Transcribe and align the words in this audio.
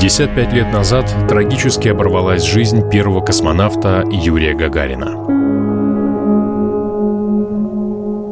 55 0.00 0.52
лет 0.52 0.72
назад 0.72 1.10
трагически 1.28 1.88
оборвалась 1.88 2.42
жизнь 2.42 2.90
первого 2.90 3.20
космонавта 3.24 4.04
Юрия 4.10 4.52
Гагарина. 4.52 5.24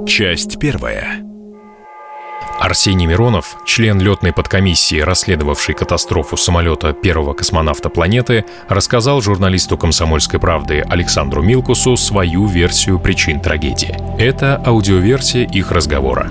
Часть 0.07 0.59
первая. 0.59 1.23
Арсений 2.61 3.07
Миронов, 3.07 3.57
член 3.65 4.01
летной 4.01 4.33
подкомиссии, 4.33 5.01
расследовавшей 5.01 5.75
катастрофу 5.75 6.37
самолета 6.37 6.93
первого 6.93 7.33
космонавта 7.33 7.89
планеты, 7.89 8.45
рассказал 8.69 9.23
журналисту 9.23 9.79
«Комсомольской 9.79 10.39
правды» 10.39 10.85
Александру 10.89 11.43
Милкусу 11.43 11.97
свою 11.97 12.47
версию 12.47 12.99
причин 12.99 13.41
трагедии. 13.41 13.97
Это 14.19 14.63
аудиоверсия 14.67 15.47
их 15.47 15.73
разговора. 15.73 16.31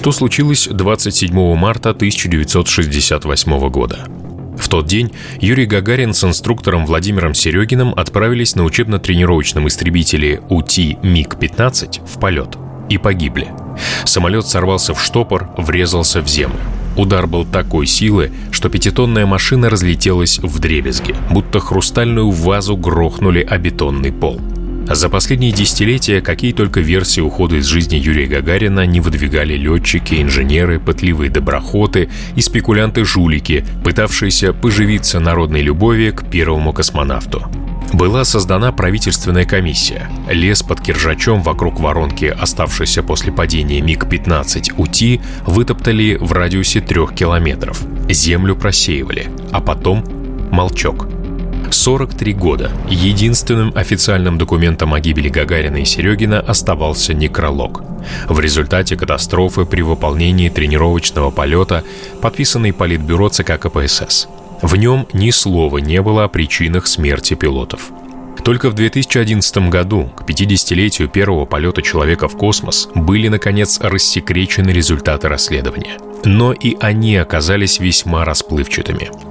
Что 0.00 0.12
случилось 0.12 0.66
27 0.66 1.56
марта 1.56 1.90
1968 1.90 3.68
года? 3.68 4.06
В 4.56 4.66
тот 4.70 4.86
день 4.86 5.12
Юрий 5.42 5.66
Гагарин 5.66 6.14
с 6.14 6.24
инструктором 6.24 6.86
Владимиром 6.86 7.34
Серегиным 7.34 7.92
отправились 7.94 8.54
на 8.56 8.64
учебно-тренировочном 8.64 9.68
истребителе 9.68 10.40
УТИ 10.48 10.96
МиГ-15 11.02 12.00
в 12.06 12.18
полет 12.18 12.56
и 12.88 12.96
погибли. 12.96 13.48
Самолет 14.06 14.46
сорвался 14.46 14.94
в 14.94 15.02
штопор, 15.04 15.50
врезался 15.58 16.22
в 16.22 16.28
землю. 16.28 16.60
Удар 16.96 17.26
был 17.26 17.44
такой 17.44 17.86
силы, 17.86 18.32
что 18.52 18.70
пятитонная 18.70 19.26
машина 19.26 19.68
разлетелась 19.68 20.38
в 20.38 20.60
дребезги, 20.60 21.14
будто 21.28 21.60
хрустальную 21.60 22.30
вазу 22.30 22.74
грохнули 22.74 23.42
о 23.42 23.58
бетонный 23.58 24.12
пол. 24.12 24.40
За 24.90 25.08
последние 25.08 25.52
десятилетия 25.52 26.20
какие 26.20 26.52
только 26.52 26.80
версии 26.80 27.20
ухода 27.20 27.54
из 27.54 27.66
жизни 27.66 27.94
Юрия 27.94 28.26
Гагарина 28.26 28.84
не 28.86 29.00
выдвигали 29.00 29.54
летчики, 29.54 30.20
инженеры, 30.20 30.80
пытливые 30.80 31.30
доброхоты 31.30 32.08
и 32.34 32.40
спекулянты-жулики, 32.40 33.64
пытавшиеся 33.84 34.52
поживиться 34.52 35.20
народной 35.20 35.62
любовью 35.62 36.12
к 36.12 36.28
первому 36.28 36.72
космонавту. 36.72 37.44
Была 37.92 38.24
создана 38.24 38.72
правительственная 38.72 39.44
комиссия. 39.44 40.10
Лес 40.28 40.64
под 40.64 40.80
Киржачом 40.80 41.40
вокруг 41.44 41.78
воронки, 41.78 42.24
оставшейся 42.24 43.04
после 43.04 43.32
падения 43.32 43.80
МиГ-15 43.80 44.74
УТИ, 44.76 45.20
вытоптали 45.46 46.16
в 46.20 46.32
радиусе 46.32 46.80
трех 46.80 47.14
километров. 47.14 47.80
Землю 48.08 48.56
просеивали, 48.56 49.28
а 49.52 49.60
потом 49.60 50.04
молчок– 50.50 51.06
43 51.72 52.32
года. 52.34 52.70
Единственным 52.88 53.72
официальным 53.74 54.38
документом 54.38 54.94
о 54.94 55.00
гибели 55.00 55.28
Гагарина 55.28 55.78
и 55.78 55.84
Серегина 55.84 56.40
оставался 56.40 57.14
некролог. 57.14 57.82
В 58.28 58.40
результате 58.40 58.96
катастрофы 58.96 59.64
при 59.64 59.82
выполнении 59.82 60.48
тренировочного 60.48 61.30
полета, 61.30 61.84
подписанный 62.20 62.72
Политбюро 62.72 63.28
ЦК 63.28 63.58
КПСС. 63.58 64.28
В 64.62 64.76
нем 64.76 65.06
ни 65.12 65.30
слова 65.30 65.78
не 65.78 66.02
было 66.02 66.24
о 66.24 66.28
причинах 66.28 66.86
смерти 66.86 67.34
пилотов. 67.34 67.90
Только 68.44 68.70
в 68.70 68.74
2011 68.74 69.68
году, 69.68 70.10
к 70.16 70.22
50-летию 70.22 71.08
первого 71.08 71.44
полета 71.44 71.82
человека 71.82 72.28
в 72.28 72.36
космос, 72.36 72.88
были, 72.94 73.28
наконец, 73.28 73.78
рассекречены 73.80 74.70
результаты 74.70 75.28
расследования. 75.28 75.98
Но 76.24 76.52
и 76.52 76.76
они 76.80 77.16
оказались 77.16 77.78
весьма 77.80 78.24
расплывчатыми. 78.24 79.29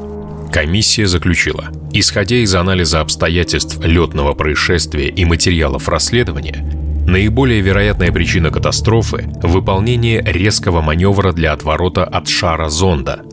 Комиссия 0.52 1.08
заключила, 1.08 1.70
исходя 1.94 2.38
из 2.38 2.54
анализа 2.56 3.02
обстоятельств 3.02 3.80
летного 3.84 4.34
происшествия 4.34 5.10
и 5.10 5.26
материалов 5.26 5.88
расследования, 5.88 6.66
наиболее 7.06 7.62
вероятная 7.62 8.12
причина 8.12 8.52
катастрофы– 8.52 9.30
выполнение 9.44 10.22
резкого 10.22 10.82
маневра 10.82 11.32
для 11.32 11.54
отворота 11.54 12.04
от 12.04 12.28
шара 12.28 12.70
зонда– 12.70 13.22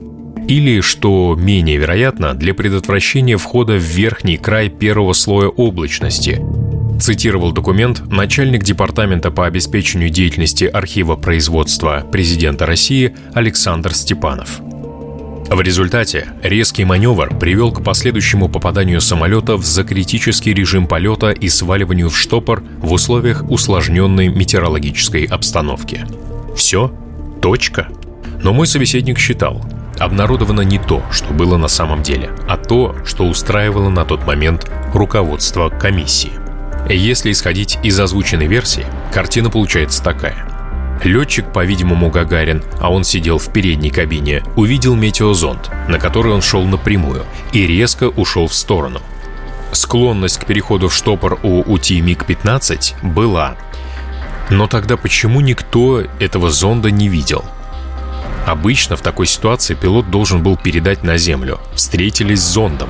или, 0.48 0.80
что 0.80 1.34
менее 1.36 1.76
вероятно, 1.76 2.34
для 2.34 2.54
предотвращения 2.54 3.36
входа 3.36 3.72
в 3.72 3.82
верхний 3.82 4.36
край 4.36 4.68
первого 4.68 5.12
слоя 5.12 5.48
облачности, 5.48 6.40
цитировал 7.00 7.50
документ 7.52 8.06
начальник 8.06 8.62
Департамента 8.62 9.32
по 9.32 9.46
обеспечению 9.46 10.10
деятельности 10.10 10.64
архива 10.64 11.16
производства 11.16 12.06
президента 12.12 12.64
России 12.64 13.14
Александр 13.34 13.92
Степанов. 13.92 14.60
В 15.50 15.60
результате 15.60 16.26
резкий 16.42 16.84
маневр 16.84 17.38
привел 17.38 17.70
к 17.70 17.82
последующему 17.82 18.48
попаданию 18.48 19.00
самолета 19.00 19.56
в 19.56 19.64
закритический 19.64 20.52
режим 20.52 20.88
полета 20.88 21.30
и 21.30 21.48
сваливанию 21.48 22.10
в 22.10 22.18
штопор 22.18 22.64
в 22.78 22.92
условиях 22.92 23.44
усложненной 23.48 24.28
метеорологической 24.28 25.24
обстановки. 25.24 26.04
Все? 26.56 26.92
Точка? 27.40 27.88
Но 28.42 28.52
мой 28.52 28.66
собеседник 28.66 29.18
считал, 29.18 29.64
обнародовано 29.98 30.62
не 30.62 30.80
то, 30.80 31.04
что 31.12 31.32
было 31.32 31.56
на 31.56 31.68
самом 31.68 32.02
деле, 32.02 32.30
а 32.48 32.56
то, 32.56 32.96
что 33.04 33.24
устраивало 33.24 33.88
на 33.88 34.04
тот 34.04 34.26
момент 34.26 34.68
руководство 34.92 35.68
комиссии. 35.68 36.32
Если 36.90 37.30
исходить 37.30 37.78
из 37.84 37.98
озвученной 37.98 38.46
версии, 38.46 38.86
картина 39.12 39.48
получается 39.48 40.02
такая– 40.02 40.44
Летчик, 41.04 41.52
по-видимому, 41.52 42.10
Гагарин, 42.10 42.62
а 42.80 42.90
он 42.90 43.04
сидел 43.04 43.38
в 43.38 43.52
передней 43.52 43.90
кабине, 43.90 44.42
увидел 44.56 44.94
метеозонд, 44.94 45.70
на 45.88 45.98
который 45.98 46.32
он 46.32 46.42
шел 46.42 46.64
напрямую, 46.64 47.24
и 47.52 47.66
резко 47.66 48.08
ушел 48.08 48.48
в 48.48 48.54
сторону. 48.54 49.00
Склонность 49.72 50.38
к 50.38 50.46
переходу 50.46 50.88
в 50.88 50.94
штопор 50.94 51.38
у 51.42 51.60
УТИ 51.60 52.00
МиГ-15 52.00 52.94
была. 53.02 53.56
Но 54.48 54.66
тогда 54.66 54.96
почему 54.96 55.40
никто 55.40 56.02
этого 56.18 56.50
зонда 56.50 56.90
не 56.90 57.08
видел? 57.08 57.44
Обычно 58.46 58.96
в 58.96 59.02
такой 59.02 59.26
ситуации 59.26 59.74
пилот 59.74 60.10
должен 60.10 60.42
был 60.42 60.56
передать 60.56 61.02
на 61.02 61.18
Землю. 61.18 61.58
Встретились 61.74 62.40
с 62.40 62.52
зондом. 62.52 62.88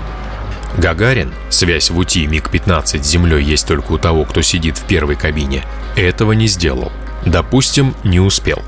Гагарин, 0.77 1.33
связь 1.49 1.91
в 1.91 1.99
УТИ 1.99 2.27
МиГ-15 2.27 3.03
с 3.03 3.07
Землей 3.07 3.43
есть 3.43 3.67
только 3.67 3.93
у 3.93 3.99
того, 3.99 4.25
кто 4.25 4.43
сидит 4.43 4.77
в 4.77 4.85
первой 4.85 5.17
кабине, 5.17 5.65
этого 5.97 6.33
не 6.33 6.47
сделал. 6.47 6.93
Допустим, 7.27 7.95
не 8.05 8.21
успел. 8.21 8.63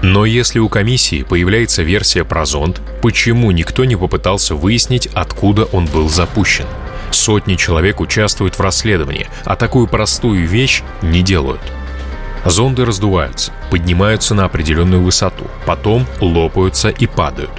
Но 0.00 0.24
если 0.24 0.60
у 0.60 0.68
комиссии 0.68 1.24
появляется 1.24 1.82
версия 1.82 2.24
про 2.24 2.46
зонд, 2.46 2.80
почему 3.02 3.50
никто 3.50 3.84
не 3.84 3.96
попытался 3.96 4.54
выяснить, 4.54 5.08
откуда 5.12 5.64
он 5.64 5.86
был 5.86 6.08
запущен? 6.08 6.66
Сотни 7.10 7.56
человек 7.56 8.00
участвуют 8.00 8.56
в 8.56 8.60
расследовании, 8.60 9.28
а 9.44 9.56
такую 9.56 9.88
простую 9.88 10.46
вещь 10.46 10.82
не 11.02 11.22
делают. 11.22 11.60
Зонды 12.44 12.84
раздуваются, 12.84 13.52
поднимаются 13.70 14.34
на 14.34 14.44
определенную 14.44 15.02
высоту, 15.02 15.44
потом 15.64 16.06
лопаются 16.20 16.90
и 16.90 17.06
падают. 17.06 17.50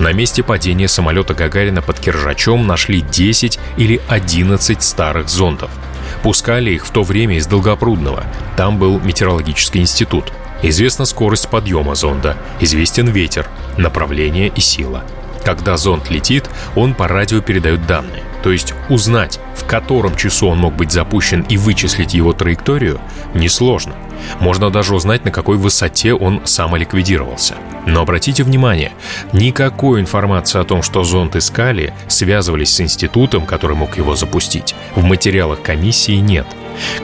На 0.00 0.12
месте 0.12 0.42
падения 0.42 0.88
самолета 0.88 1.34
Гагарина 1.34 1.80
под 1.80 2.00
Киржачом 2.00 2.66
нашли 2.66 3.02
10 3.02 3.60
или 3.76 4.00
11 4.08 4.82
старых 4.82 5.28
зондов– 5.28 5.70
Пускали 6.22 6.70
их 6.70 6.86
в 6.86 6.90
то 6.90 7.02
время 7.02 7.36
из 7.36 7.46
Долгопрудного. 7.46 8.24
Там 8.56 8.78
был 8.78 9.00
метеорологический 9.00 9.80
институт. 9.80 10.32
Известна 10.62 11.04
скорость 11.04 11.48
подъема 11.48 11.94
зонда, 11.94 12.36
известен 12.60 13.08
ветер, 13.08 13.48
направление 13.76 14.48
и 14.48 14.60
сила. 14.60 15.04
Когда 15.44 15.76
зонд 15.76 16.10
летит, 16.10 16.48
он 16.76 16.94
по 16.94 17.08
радио 17.08 17.40
передает 17.40 17.86
данные. 17.86 18.22
То 18.42 18.50
есть 18.52 18.74
узнать, 18.88 19.40
в 19.56 19.64
котором 19.66 20.16
часу 20.16 20.48
он 20.48 20.58
мог 20.58 20.74
быть 20.74 20.92
запущен 20.92 21.42
и 21.48 21.56
вычислить 21.56 22.14
его 22.14 22.32
траекторию, 22.32 23.00
несложно. 23.34 23.94
Можно 24.40 24.70
даже 24.70 24.94
узнать, 24.94 25.24
на 25.24 25.30
какой 25.30 25.56
высоте 25.56 26.14
он 26.14 26.42
самоликвидировался. 26.44 27.56
Но 27.86 28.02
обратите 28.02 28.44
внимание, 28.44 28.92
никакой 29.32 30.00
информации 30.00 30.60
о 30.60 30.64
том, 30.64 30.82
что 30.82 31.04
зонд 31.04 31.36
искали, 31.36 31.92
связывались 32.08 32.74
с 32.74 32.80
институтом, 32.80 33.46
который 33.46 33.76
мог 33.76 33.96
его 33.96 34.14
запустить, 34.14 34.74
в 34.94 35.04
материалах 35.04 35.62
комиссии 35.62 36.16
нет. 36.16 36.46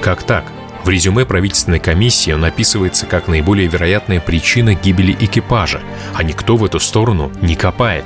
Как 0.00 0.22
так? 0.22 0.44
В 0.84 0.88
резюме 0.90 1.26
правительственной 1.26 1.80
комиссии 1.80 2.32
он 2.32 2.44
описывается 2.44 3.06
как 3.06 3.28
наиболее 3.28 3.68
вероятная 3.68 4.20
причина 4.20 4.74
гибели 4.74 5.14
экипажа, 5.18 5.80
а 6.14 6.22
никто 6.22 6.56
в 6.56 6.64
эту 6.64 6.80
сторону 6.80 7.30
не 7.42 7.56
копает. 7.56 8.04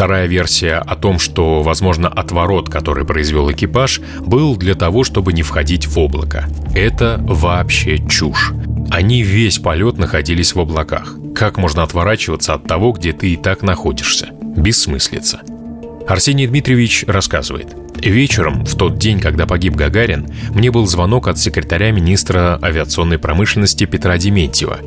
Вторая 0.00 0.26
версия 0.26 0.76
о 0.76 0.96
том, 0.96 1.18
что, 1.18 1.62
возможно, 1.62 2.08
отворот, 2.08 2.70
который 2.70 3.04
произвел 3.04 3.52
экипаж, 3.52 4.00
был 4.20 4.56
для 4.56 4.74
того, 4.74 5.04
чтобы 5.04 5.34
не 5.34 5.42
входить 5.42 5.86
в 5.86 5.98
облако. 5.98 6.48
Это 6.74 7.20
вообще 7.22 7.98
чушь. 8.08 8.52
Они 8.90 9.20
весь 9.22 9.58
полет 9.58 9.98
находились 9.98 10.54
в 10.54 10.58
облаках. 10.58 11.16
Как 11.34 11.58
можно 11.58 11.82
отворачиваться 11.82 12.54
от 12.54 12.64
того, 12.64 12.92
где 12.92 13.12
ты 13.12 13.34
и 13.34 13.36
так 13.36 13.60
находишься? 13.60 14.30
Бессмыслица. 14.40 15.42
Арсений 16.08 16.46
Дмитриевич 16.46 17.04
рассказывает. 17.06 17.76
Вечером, 17.96 18.64
в 18.64 18.74
тот 18.76 18.96
день, 18.96 19.20
когда 19.20 19.44
погиб 19.44 19.74
Гагарин, 19.74 20.28
мне 20.54 20.70
был 20.70 20.86
звонок 20.86 21.28
от 21.28 21.38
секретаря 21.38 21.90
министра 21.90 22.58
авиационной 22.62 23.18
промышленности 23.18 23.84
Петра 23.84 24.16
Дементьева. 24.16 24.78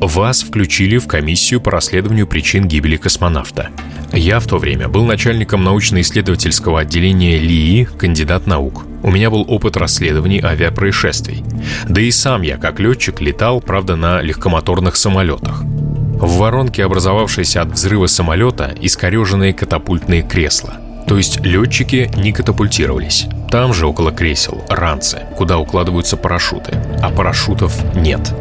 Вас 0.00 0.42
включили 0.42 0.98
в 0.98 1.06
комиссию 1.06 1.60
по 1.60 1.70
расследованию 1.70 2.26
причин 2.26 2.66
гибели 2.66 2.96
космонавта. 2.96 3.70
Я 4.12 4.38
в 4.38 4.46
то 4.46 4.58
время 4.58 4.88
был 4.88 5.04
начальником 5.04 5.64
научно-исследовательского 5.64 6.80
отделения 6.80 7.38
ЛИИ, 7.38 7.84
кандидат 7.84 8.46
наук. 8.46 8.84
У 9.02 9.10
меня 9.10 9.28
был 9.28 9.44
опыт 9.48 9.76
расследований 9.76 10.40
авиапроисшествий. 10.40 11.44
Да 11.88 12.00
и 12.00 12.10
сам 12.10 12.42
я, 12.42 12.56
как 12.56 12.80
летчик, 12.80 13.20
летал, 13.20 13.60
правда, 13.60 13.96
на 13.96 14.22
легкомоторных 14.22 14.96
самолетах. 14.96 15.62
В 15.62 16.38
воронке, 16.38 16.84
образовавшейся 16.84 17.62
от 17.62 17.72
взрыва 17.72 18.06
самолета, 18.06 18.72
искореженные 18.80 19.52
катапультные 19.52 20.22
кресла. 20.22 20.74
То 21.06 21.18
есть 21.18 21.40
летчики 21.40 22.10
не 22.16 22.32
катапультировались. 22.32 23.26
Там 23.50 23.74
же, 23.74 23.86
около 23.86 24.10
кресел, 24.10 24.64
ранцы, 24.70 25.20
куда 25.36 25.58
укладываются 25.58 26.16
парашюты. 26.16 26.72
А 27.02 27.10
парашютов 27.10 27.76
нет. 27.94 28.32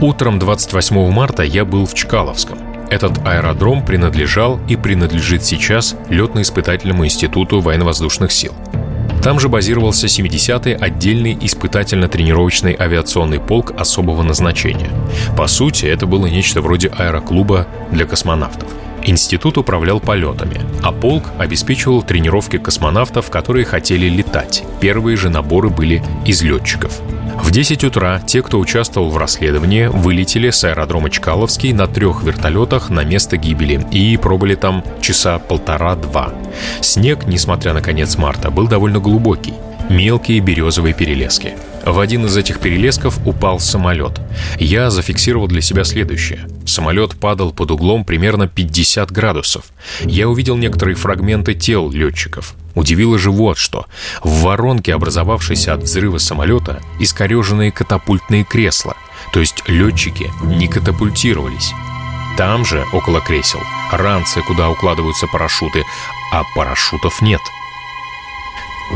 Утром 0.00 0.38
28 0.38 1.10
марта 1.10 1.42
я 1.42 1.64
был 1.64 1.86
в 1.86 1.94
Чкаловском. 1.94 2.58
Этот 2.90 3.26
аэродром 3.26 3.82
принадлежал 3.82 4.60
и 4.68 4.76
принадлежит 4.76 5.42
сейчас 5.42 5.96
Летно-испытательному 6.10 7.06
институту 7.06 7.60
военно-воздушных 7.60 8.30
сил. 8.30 8.52
Там 9.22 9.40
же 9.40 9.48
базировался 9.48 10.06
70-й 10.06 10.74
отдельный 10.74 11.34
испытательно-тренировочный 11.40 12.76
авиационный 12.78 13.40
полк 13.40 13.72
особого 13.76 14.22
назначения. 14.22 14.90
По 15.34 15.46
сути, 15.46 15.86
это 15.86 16.06
было 16.06 16.26
нечто 16.26 16.60
вроде 16.60 16.88
аэроклуба 16.88 17.66
для 17.90 18.04
космонавтов. 18.04 18.68
Институт 19.02 19.56
управлял 19.56 19.98
полетами, 19.98 20.60
а 20.82 20.92
полк 20.92 21.24
обеспечивал 21.38 22.02
тренировки 22.02 22.58
космонавтов, 22.58 23.30
которые 23.30 23.64
хотели 23.64 24.08
летать. 24.08 24.62
Первые 24.80 25.16
же 25.16 25.30
наборы 25.30 25.70
были 25.70 26.02
из 26.26 26.42
летчиков. 26.42 27.00
В 27.46 27.52
10 27.52 27.84
утра 27.84 28.20
те, 28.26 28.42
кто 28.42 28.58
участвовал 28.58 29.08
в 29.08 29.16
расследовании, 29.16 29.86
вылетели 29.86 30.50
с 30.50 30.64
аэродрома 30.64 31.10
Чкаловский 31.10 31.72
на 31.72 31.86
трех 31.86 32.24
вертолетах 32.24 32.90
на 32.90 33.04
место 33.04 33.36
гибели 33.36 33.86
и 33.92 34.16
пробыли 34.16 34.56
там 34.56 34.84
часа 35.00 35.38
полтора-два. 35.38 36.34
Снег, 36.80 37.24
несмотря 37.26 37.72
на 37.72 37.82
конец 37.82 38.18
марта, 38.18 38.50
был 38.50 38.66
довольно 38.66 38.98
глубокий 38.98 39.54
мелкие 39.88 40.40
березовые 40.40 40.92
перелески. 40.92 41.54
В 41.84 42.00
один 42.00 42.26
из 42.26 42.36
этих 42.36 42.58
перелесков 42.58 43.24
упал 43.24 43.60
самолет. 43.60 44.20
Я 44.58 44.90
зафиксировал 44.90 45.46
для 45.46 45.60
себя 45.60 45.84
следующее. 45.84 46.48
Самолет 46.66 47.14
падал 47.14 47.52
под 47.52 47.70
углом 47.70 48.04
примерно 48.04 48.48
50 48.48 49.12
градусов. 49.12 49.66
Я 50.04 50.28
увидел 50.28 50.56
некоторые 50.56 50.96
фрагменты 50.96 51.54
тел 51.54 51.90
летчиков. 51.90 52.56
Удивило 52.76 53.18
же 53.18 53.32
вот 53.32 53.58
что. 53.58 53.86
В 54.22 54.42
воронке, 54.42 54.94
образовавшейся 54.94 55.74
от 55.74 55.82
взрыва 55.82 56.18
самолета, 56.18 56.80
искореженные 57.00 57.72
катапультные 57.72 58.44
кресла. 58.44 58.96
То 59.32 59.40
есть 59.40 59.64
летчики 59.66 60.30
не 60.44 60.68
катапультировались. 60.68 61.72
Там 62.36 62.64
же, 62.64 62.84
около 62.92 63.20
кресел, 63.20 63.60
ранцы, 63.90 64.42
куда 64.42 64.68
укладываются 64.68 65.26
парашюты, 65.26 65.84
а 66.32 66.44
парашютов 66.54 67.20
нет– 67.20 67.40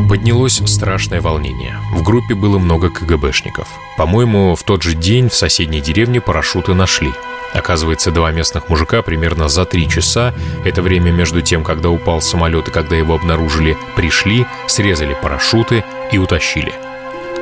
Поднялось 0.08 0.62
страшное 0.66 1.20
волнение. 1.20 1.78
В 1.92 2.02
группе 2.02 2.34
было 2.34 2.58
много 2.58 2.90
КГБшников. 2.90 3.66
По-моему, 3.96 4.54
в 4.54 4.62
тот 4.62 4.82
же 4.82 4.94
день 4.94 5.28
в 5.28 5.34
соседней 5.34 5.80
деревне 5.80 6.20
парашюты 6.20 6.74
нашли. 6.74 7.12
Оказывается, 7.52 8.10
два 8.10 8.30
местных 8.30 8.68
мужика 8.68 9.02
примерно 9.02 9.48
за 9.48 9.64
три 9.64 9.88
часа, 9.88 10.34
это 10.64 10.82
время 10.82 11.10
между 11.10 11.42
тем, 11.42 11.64
когда 11.64 11.90
упал 11.90 12.20
самолет 12.20 12.68
и 12.68 12.70
когда 12.70 12.96
его 12.96 13.14
обнаружили, 13.14 13.76
пришли, 13.96 14.46
срезали 14.66 15.16
парашюты 15.20 15.84
и 16.12 16.18
утащили. 16.18 16.72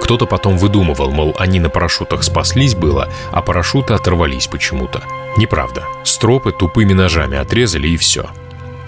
Кто-то 0.01 0.27
потом 0.27 0.57
выдумывал, 0.57 1.11
мол, 1.11 1.37
они 1.39 1.61
на 1.61 1.69
парашютах 1.69 2.23
спаслись 2.23 2.75
было, 2.75 3.09
а 3.31 3.43
парашюты 3.43 3.95
оторвались 3.95 4.47
почему-то. 4.47 5.03
Неправда. 5.37 5.85
Стропы 6.05 6.53
тупыми 6.53 6.95
ножами 6.95 7.37
отрезали 7.37 7.89
и 7.89 7.97
все. 7.97 8.31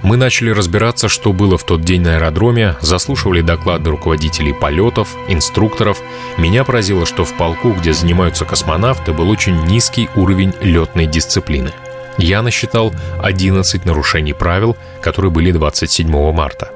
Мы 0.03 0.17
начали 0.17 0.51
разбираться, 0.51 1.09
что 1.09 1.33
было 1.33 1.59
в 1.59 1.65
тот 1.65 1.83
день 1.83 2.01
на 2.01 2.17
аэродроме, 2.17 2.77
заслушивали 2.81 3.43
доклады 3.43 3.91
руководителей 3.91 4.55
полетов, 4.55 5.15
инструкторов. 5.29 6.01
Меня 6.39 6.65
поразило, 6.65 7.05
что 7.05 7.25
в 7.25 7.37
полку, 7.37 7.73
где 7.73 7.93
занимаются 7.93 8.47
космонавты, 8.47 9.13
был 9.13 9.29
очень 9.29 9.67
низкий 9.67 10.09
уровень 10.17 10.55
летной 10.63 11.07
дисциплины. 11.07 11.73
Я 12.17 12.43
насчитал 12.43 12.95
11 13.23 13.85
нарушений 13.85 14.33
правил, 14.33 14.77
которые 15.03 15.31
были 15.31 15.53
27 15.53 16.33
марта. 16.33 16.73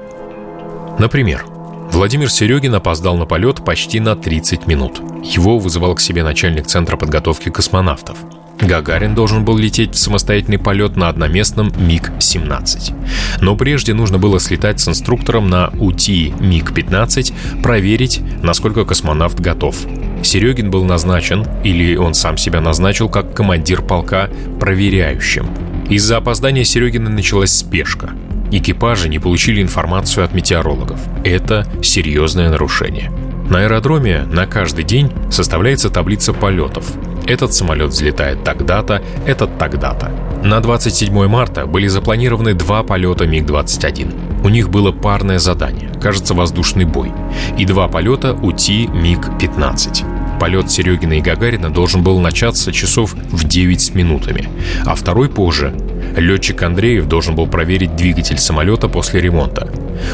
Например, 0.99 1.45
Владимир 1.91 2.29
Серегин 2.31 2.75
опоздал 2.75 3.17
на 3.17 3.25
полет 3.25 3.65
почти 3.65 3.99
на 3.99 4.15
30 4.15 4.67
минут. 4.67 5.01
Его 5.23 5.57
вызывал 5.57 5.95
к 5.95 6.01
себе 6.01 6.23
начальник 6.23 6.67
Центра 6.67 6.95
подготовки 6.95 7.49
космонавтов– 7.49 8.17
Гагарин 8.61 9.15
должен 9.15 9.45
был 9.45 9.57
лететь 9.57 9.95
в 9.95 9.97
самостоятельный 9.97 10.57
полет 10.57 10.95
на 10.95 11.09
одноместном 11.09 11.71
МиГ-17. 11.77 12.93
Но 13.41 13.55
прежде 13.55 13.93
нужно 13.93 14.17
было 14.17 14.39
слетать 14.39 14.79
с 14.79 14.87
инструктором 14.87 15.49
на 15.49 15.69
УТИ 15.79 16.33
МиГ-15, 16.39 17.61
проверить, 17.61 18.21
насколько 18.41 18.85
космонавт 18.85 19.39
готов. 19.39 19.75
Серегин 20.23 20.71
был 20.71 20.83
назначен, 20.85 21.45
или 21.63 21.95
он 21.95 22.13
сам 22.13 22.37
себя 22.37 22.61
назначил, 22.61 23.09
как 23.09 23.35
командир 23.35 23.81
полка 23.81 24.29
проверяющим. 24.59 25.47
Из-за 25.89 26.17
опоздания 26.17 26.63
Серегина 26.63 27.09
началась 27.09 27.51
спешка. 27.51 28.11
Экипажи 28.51 29.09
не 29.09 29.19
получили 29.19 29.61
информацию 29.61 30.23
от 30.23 30.33
метеорологов. 30.33 30.99
Это 31.23 31.67
серьезное 31.83 32.49
нарушение. 32.49 33.11
На 33.49 33.59
аэродроме 33.59 34.23
на 34.23 34.47
каждый 34.47 34.83
день 34.83 35.11
составляется 35.29 35.89
таблица 35.89 36.33
полетов. 36.33 36.91
Этот 37.27 37.53
самолет 37.53 37.89
взлетает 37.89 38.43
тогда-то, 38.43 39.01
этот 39.25 39.57
тогда-то. 39.57 40.11
На 40.43 40.59
27 40.59 41.27
марта 41.27 41.65
были 41.65 41.87
запланированы 41.87 42.53
два 42.53 42.83
полета 42.83 43.25
МиГ-21. 43.25 44.43
У 44.43 44.49
них 44.49 44.69
было 44.69 44.91
парное 44.91 45.39
задание, 45.39 45.89
кажется, 45.99 46.35
воздушный 46.35 46.85
бой, 46.85 47.11
и 47.57 47.65
два 47.65 47.87
полета 47.87 48.33
УТИ 48.33 48.87
МиГ-15. 48.93 50.39
Полет 50.39 50.69
Серегина 50.69 51.13
и 51.13 51.21
Гагарина 51.21 51.71
должен 51.71 52.03
был 52.03 52.19
начаться 52.19 52.71
часов 52.71 53.13
в 53.13 53.47
9 53.47 53.81
с 53.81 53.95
минутами, 53.95 54.47
а 54.85 54.93
второй 54.93 55.29
позже. 55.29 55.73
Летчик 56.15 56.61
Андреев 56.61 57.07
должен 57.07 57.35
был 57.35 57.47
проверить 57.47 57.95
двигатель 57.95 58.37
самолета 58.37 58.87
после 58.87 59.21
ремонта. 59.21 59.67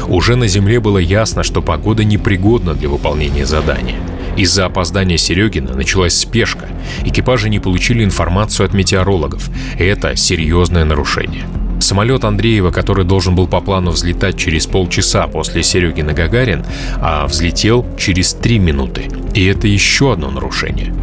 Уже 0.08 0.36
на 0.36 0.46
земле 0.46 0.80
было 0.80 0.98
ясно, 0.98 1.42
что 1.42 1.60
погода 1.60 2.04
непригодна 2.04 2.72
для 2.72 2.88
выполнения 2.88 3.44
задания– 3.44 3.96
из-за 4.36 4.66
опоздания 4.66 5.16
Серегина 5.16 5.74
началась 5.74 6.16
спешка. 6.16 6.66
Экипажи 7.04 7.48
не 7.48 7.60
получили 7.60 8.04
информацию 8.04 8.66
от 8.66 8.74
метеорологов. 8.74 9.50
Это 9.78 10.16
серьезное 10.16 10.84
нарушение. 10.84 11.44
Самолет 11.80 12.24
Андреева, 12.24 12.70
который 12.70 13.04
должен 13.04 13.34
был 13.34 13.48
по 13.48 13.60
плану 13.60 13.90
взлетать 13.90 14.38
через 14.38 14.66
полчаса 14.66 15.26
после 15.26 15.62
Серегина 15.62 16.12
Гагарин, 16.12 16.64
а 16.96 17.26
взлетел 17.26 17.84
через 17.98 18.34
три 18.34 18.58
минуты. 18.58 19.08
И 19.34 19.44
это 19.44 19.66
еще 19.66 20.12
одно 20.12 20.30
нарушение. 20.30 20.94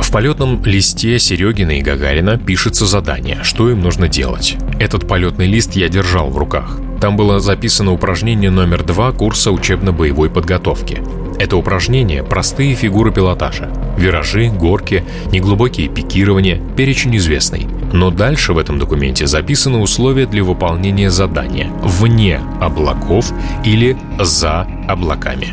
В 0.00 0.12
полетном 0.12 0.64
листе 0.64 1.18
Серегина 1.18 1.78
и 1.78 1.82
Гагарина 1.82 2.38
пишется 2.38 2.86
задание, 2.86 3.40
что 3.42 3.68
им 3.68 3.80
нужно 3.80 4.06
делать. 4.08 4.56
Этот 4.78 5.08
полетный 5.08 5.48
лист 5.48 5.72
я 5.74 5.88
держал 5.88 6.30
в 6.30 6.38
руках. 6.38 6.78
Там 7.00 7.16
было 7.16 7.40
записано 7.40 7.92
упражнение 7.92 8.50
номер 8.50 8.84
два 8.84 9.12
курса 9.12 9.50
учебно-боевой 9.50 10.30
подготовки. 10.30 11.02
Это 11.38 11.56
упражнение– 11.56 12.22
простые 12.24 12.74
фигуры 12.74 13.12
пилотажа. 13.12 13.70
Виражи, 13.96 14.48
горки, 14.48 15.04
неглубокие 15.30 15.88
пикирования, 15.88 16.60
перечень 16.76 17.16
известный. 17.16 17.66
Но 17.92 18.10
дальше 18.10 18.52
в 18.52 18.58
этом 18.58 18.78
документе 18.78 19.26
записаны 19.26 19.78
условия 19.78 20.26
для 20.26 20.42
выполнения 20.42 21.10
задания 21.10 21.70
вне 21.82 22.40
облаков 22.60 23.32
или 23.64 23.96
за 24.20 24.66
облаками. 24.88 25.48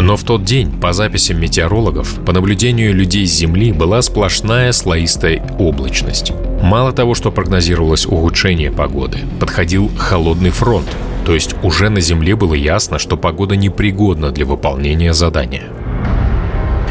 Но 0.00 0.16
в 0.16 0.22
тот 0.22 0.44
день, 0.44 0.70
по 0.80 0.92
записям 0.92 1.40
метеорологов, 1.40 2.24
по 2.24 2.32
наблюдению 2.32 2.94
людей 2.94 3.26
с 3.26 3.32
Земли 3.32 3.72
была 3.72 4.00
сплошная 4.00 4.72
слоистая 4.72 5.44
облачность. 5.58 6.32
Мало 6.62 6.92
того, 6.92 7.14
что 7.14 7.32
прогнозировалось 7.32 8.06
ухудшение 8.06 8.70
погоды, 8.70 9.18
подходил 9.40 9.90
холодный 9.96 10.50
фронт, 10.50 10.86
то 11.28 11.34
есть 11.34 11.54
уже 11.62 11.90
на 11.90 12.00
Земле 12.00 12.36
было 12.36 12.54
ясно, 12.54 12.98
что 12.98 13.18
погода 13.18 13.54
непригодна 13.54 14.30
для 14.30 14.46
выполнения 14.46 15.12
задания. 15.12 15.64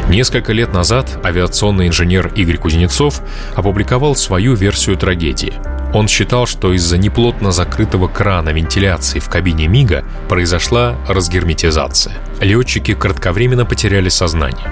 Несколько 0.08 0.52
лет 0.52 0.72
назад 0.72 1.18
авиационный 1.24 1.88
инженер 1.88 2.32
Игорь 2.36 2.58
Кузнецов 2.58 3.20
опубликовал 3.56 4.14
свою 4.14 4.54
версию 4.54 4.96
трагедии. 4.96 5.54
Он 5.92 6.06
считал, 6.06 6.46
что 6.46 6.72
из-за 6.72 6.98
неплотно 6.98 7.50
закрытого 7.50 8.06
крана 8.06 8.50
вентиляции 8.50 9.18
в 9.18 9.28
кабине 9.28 9.66
МИГа 9.66 10.04
произошла 10.28 10.94
разгерметизация. 11.08 12.14
Летчики 12.40 12.94
кратковременно 12.94 13.64
потеряли 13.64 14.08
сознание. 14.08 14.68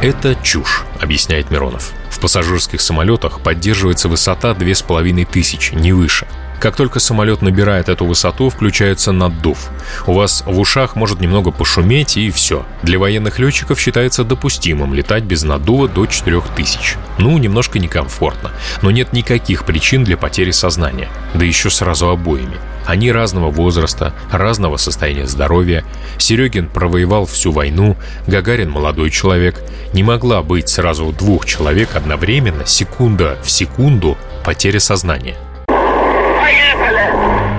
Это 0.00 0.36
чушь, 0.44 0.84
объясняет 1.00 1.50
Миронов. 1.50 1.90
В 2.08 2.20
пассажирских 2.20 2.80
самолетах 2.80 3.40
поддерживается 3.40 4.08
высота 4.08 4.54
2500, 4.54 5.72
не 5.72 5.92
выше– 5.92 6.28
как 6.62 6.76
только 6.76 7.00
самолет 7.00 7.42
набирает 7.42 7.88
эту 7.88 8.06
высоту, 8.06 8.48
включается 8.48 9.10
наддув. 9.10 9.68
У 10.06 10.12
вас 10.12 10.44
в 10.46 10.60
ушах 10.60 10.94
может 10.94 11.20
немного 11.20 11.50
пошуметь 11.50 12.16
и 12.16 12.30
все. 12.30 12.64
Для 12.84 13.00
военных 13.00 13.40
летчиков 13.40 13.80
считается 13.80 14.22
допустимым 14.22 14.94
летать 14.94 15.24
без 15.24 15.42
наддува 15.42 15.88
до 15.88 16.06
4000. 16.06 16.98
Ну, 17.18 17.36
немножко 17.38 17.80
некомфортно, 17.80 18.52
но 18.80 18.92
нет 18.92 19.12
никаких 19.12 19.64
причин 19.64 20.04
для 20.04 20.16
потери 20.16 20.52
сознания, 20.52 21.08
да 21.34 21.44
еще 21.44 21.68
сразу 21.68 22.10
обоими. 22.10 22.56
Они 22.86 23.10
разного 23.10 23.50
возраста, 23.50 24.14
разного 24.30 24.76
состояния 24.76 25.26
здоровья. 25.26 25.84
Серегин 26.18 26.68
провоевал 26.68 27.26
всю 27.26 27.50
войну, 27.50 27.96
Гагарин 28.28 28.70
молодой 28.70 29.10
человек. 29.10 29.60
Не 29.92 30.04
могла 30.04 30.44
быть 30.44 30.68
сразу 30.68 31.10
двух 31.10 31.44
человек 31.44 31.96
одновременно, 31.96 32.66
секунда 32.66 33.36
в 33.42 33.50
секунду, 33.50 34.16
потеря 34.44 34.78
сознания. 34.78 35.36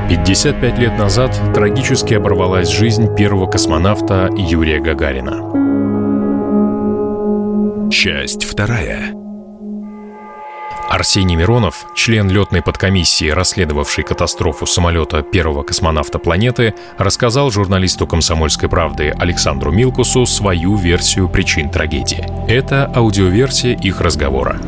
55 0.10 0.80
лет 0.80 0.98
назад 0.98 1.40
трагически 1.54 2.16
оборвалась 2.16 2.70
жизнь 2.70 3.16
первого 3.16 3.48
космонавта 3.48 4.30
Юрия 4.36 4.80
Гагарина. 4.82 5.50
Часть 7.90 8.44
вторая. 8.44 9.14
Арсений 10.90 11.36
Миронов, 11.36 11.86
член 11.96 12.30
летной 12.30 12.62
подкомиссии, 12.62 13.30
расследовавший 13.30 14.04
катастрофу 14.04 14.66
самолета 14.66 15.22
первого 15.24 15.64
космонавта 15.64 16.20
планеты, 16.20 16.76
рассказал 16.98 17.50
журналисту 17.50 18.06
«Комсомольской 18.06 18.68
правды» 18.68 19.10
Александру 19.18 19.72
Милкусу 19.72 20.26
свою 20.26 20.76
версию 20.76 21.30
причин 21.30 21.70
трагедии. 21.70 22.26
Это 22.48 22.92
аудиоверсия 22.94 23.74
их 23.74 24.02
разговора. 24.02 24.60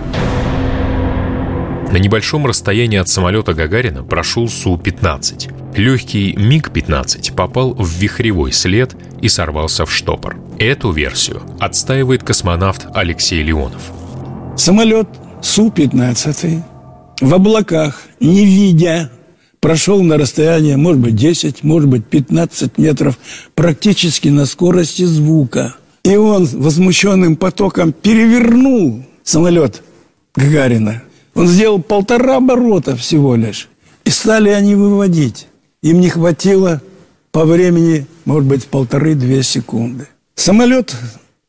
На 1.92 1.98
небольшом 1.98 2.46
расстоянии 2.46 2.98
от 2.98 3.08
самолета 3.08 3.54
Гагарина 3.54 4.04
прошел 4.04 4.50
Су-15. 4.50 5.78
Легкий 5.78 6.34
МиГ-15 6.36 7.34
попал 7.34 7.74
в 7.74 7.90
вихревой 7.90 8.52
след 8.52 8.96
и 9.22 9.30
сорвался 9.30 9.86
в 9.86 9.94
штопор. 9.94 10.38
Эту 10.60 10.92
версию 10.92 11.42
отстаивает 11.60 12.24
космонавт 12.24 12.88
Алексей 12.94 13.42
Леонов. 13.44 13.82
Самолет 14.58 15.08
Су-15 15.42 16.62
в 17.22 17.34
облаках, 17.34 18.02
не 18.20 18.46
видя, 18.46 19.10
прошел 19.60 20.04
на 20.04 20.18
расстояние, 20.18 20.78
может 20.78 21.02
быть, 21.02 21.16
10, 21.16 21.64
может 21.64 21.90
быть, 21.90 22.06
15 22.06 22.78
метров, 22.78 23.18
практически 23.54 24.28
на 24.28 24.46
скорости 24.46 25.04
звука. 25.04 25.76
И 26.04 26.16
он 26.18 26.46
возмущенным 26.46 27.36
потоком 27.36 27.94
перевернул 27.94 29.04
самолет 29.24 29.82
Гагарина. 30.36 31.02
Он 31.36 31.48
сделал 31.48 31.82
полтора 31.82 32.38
оборота 32.38 32.96
всего 32.96 33.36
лишь. 33.36 33.70
И 34.06 34.10
стали 34.10 34.50
они 34.50 34.76
выводить. 34.76 35.48
Им 35.82 36.00
не 36.00 36.10
хватило 36.10 36.82
по 37.32 37.46
времени, 37.46 38.08
может 38.24 38.48
быть, 38.48 38.66
полторы-две 38.66 39.44
секунды. 39.44 40.08
Самолет 40.36 40.96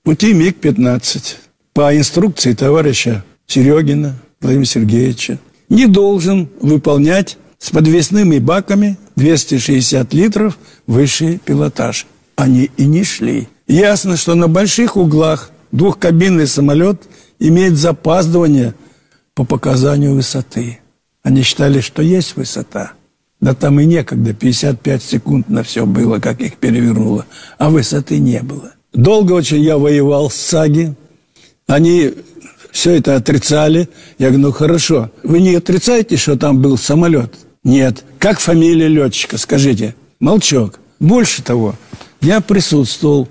пути 0.03 0.35
МиГ-15 0.35 1.37
по 1.73 1.97
инструкции 1.97 2.53
товарища 2.53 3.25
Серегина 3.47 4.17
Владимира 4.41 4.67
Сергеевича 4.67 5.39
не 5.69 5.87
должен 5.87 6.49
выполнять 6.61 7.39
с 7.59 7.71
подвесными 7.71 8.39
баками 8.39 8.99
260 9.17 10.13
литров 10.13 10.59
высший 10.87 11.39
пилотаж. 11.39 12.07
Они 12.37 12.71
и 12.77 12.87
не 12.87 13.05
шли. 13.05 13.49
Ясно, 13.67 14.17
что 14.17 14.35
на 14.35 14.49
больших 14.49 14.97
углах 14.97 15.51
двухкабинный 15.73 16.47
самолет 16.47 17.03
имеет 17.39 17.77
запаздывание 17.77 18.75
по 19.37 19.45
показанию 19.45 20.15
высоты. 20.15 20.81
Они 21.23 21.43
считали, 21.43 21.81
что 21.81 22.03
есть 22.03 22.37
высота. 22.37 22.93
Да 23.39 23.55
там 23.55 23.79
и 23.79 23.85
некогда, 23.85 24.33
55 24.33 25.03
секунд 25.03 25.49
на 25.51 25.63
все 25.63 25.85
было, 25.85 26.19
как 26.19 26.41
их 26.41 26.57
перевернуло. 26.57 27.27
А 27.59 27.69
высоты 27.69 28.19
не 28.19 28.43
было. 28.43 28.73
Долго 28.95 29.33
очень 29.33 29.61
я 29.61 29.77
воевал 29.77 30.31
с 30.31 30.37
САГИ. 30.37 30.95
Они 31.67 32.15
все 32.73 32.93
это 32.93 33.17
отрицали. 33.17 33.91
Я 34.19 34.29
говорю, 34.29 34.47
ну 34.47 34.53
хорошо, 34.53 35.11
вы 35.23 35.41
не 35.41 35.55
отрицаете, 35.55 36.17
что 36.17 36.39
там 36.39 36.63
был 36.63 36.79
самолет? 36.79 37.35
Нет. 37.63 38.05
Как 38.19 38.41
фамилия 38.41 38.89
летчика, 38.89 39.37
скажите? 39.37 39.95
Молчок. 40.19 40.81
Больше 40.99 41.43
того, 41.43 41.75
я 42.23 42.41
присутствовал 42.41 43.29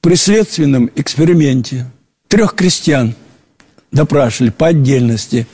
при 0.00 0.14
следственном 0.14 0.88
эксперименте. 0.94 1.90
Трех 2.28 2.54
крестьян 2.54 3.16
допрашивали 3.92 4.50
по 4.50 4.68
отдельности. 4.68 5.46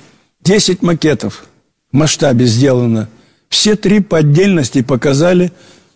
Десять 0.42 0.83
макетов 0.83 1.45
в 1.92 1.97
масштабе 1.97 2.47
сделано. 2.47 3.09
Все 3.49 3.76
три 3.76 4.00
по 4.00 4.18
отдельности 4.18 4.83
показали 4.83 5.52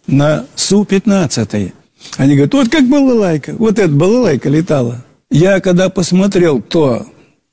на 0.07 0.47
Су-15. 0.57 1.73
Они 2.17 2.35
говорят, 2.35 2.55
вот 2.55 2.69
как 2.69 2.89
балалайка, 2.89 3.55
вот 3.57 3.79
эта 3.79 3.93
балалайка 3.93 4.49
летала. 4.49 5.05
Я 5.31 5.61
когда 5.61 5.89
посмотрел 5.89 6.61
то 6.61 7.07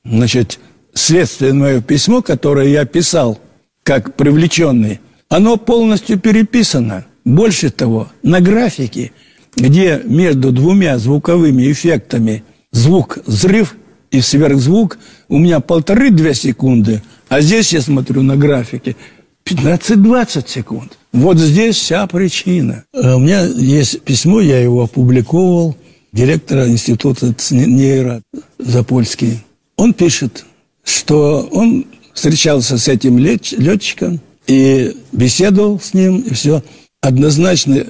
Значит, 0.04 0.58
следственное 0.94 1.52
мое 1.52 1.80
письмо, 1.80 2.22
которое 2.22 2.68
я 2.68 2.84
писал 2.84 3.38
как 3.82 4.14
привлеченный, 4.14 5.00
оно 5.28 5.56
полностью 5.56 6.18
переписано. 6.18 7.06
Больше 7.24 7.70
того, 7.70 8.08
на 8.22 8.40
графике, 8.40 9.12
где 9.54 10.00
между 10.04 10.52
двумя 10.52 10.98
звуковыми 10.98 11.70
эффектами 11.70 12.44
звук 12.72 13.18
взрыв 13.26 13.76
и 14.10 14.20
сверхзвук 14.20 14.98
у 15.28 15.38
меня 15.38 15.60
полторы-две 15.60 16.34
секунды, 16.34 17.02
а 17.28 17.40
здесь 17.40 17.72
я 17.72 17.80
смотрю 17.80 18.22
на 18.22 18.36
графике 18.36 18.96
15-20 19.44 20.48
секунд. 20.48 20.98
Вот 21.12 21.38
здесь 21.38 21.76
вся 21.76 22.06
причина. 22.06 22.84
А 22.92 23.16
у 23.16 23.20
меня 23.20 23.44
есть 23.44 24.00
письмо, 24.02 24.40
я 24.40 24.60
его 24.60 24.84
опубликовал, 24.84 25.76
директора 26.12 26.68
института 26.68 27.34
нейро 27.50 28.22
Запольский. 28.58 29.40
Он 29.76 29.94
пишет, 29.94 30.44
что 30.84 31.48
он 31.52 31.86
встречался 32.12 32.78
с 32.78 32.88
этим 32.88 33.18
летчиком 33.18 34.20
и 34.46 34.94
беседовал 35.12 35.80
с 35.80 35.94
ним, 35.94 36.18
и 36.18 36.34
все. 36.34 36.62
Однозначно 37.00 37.86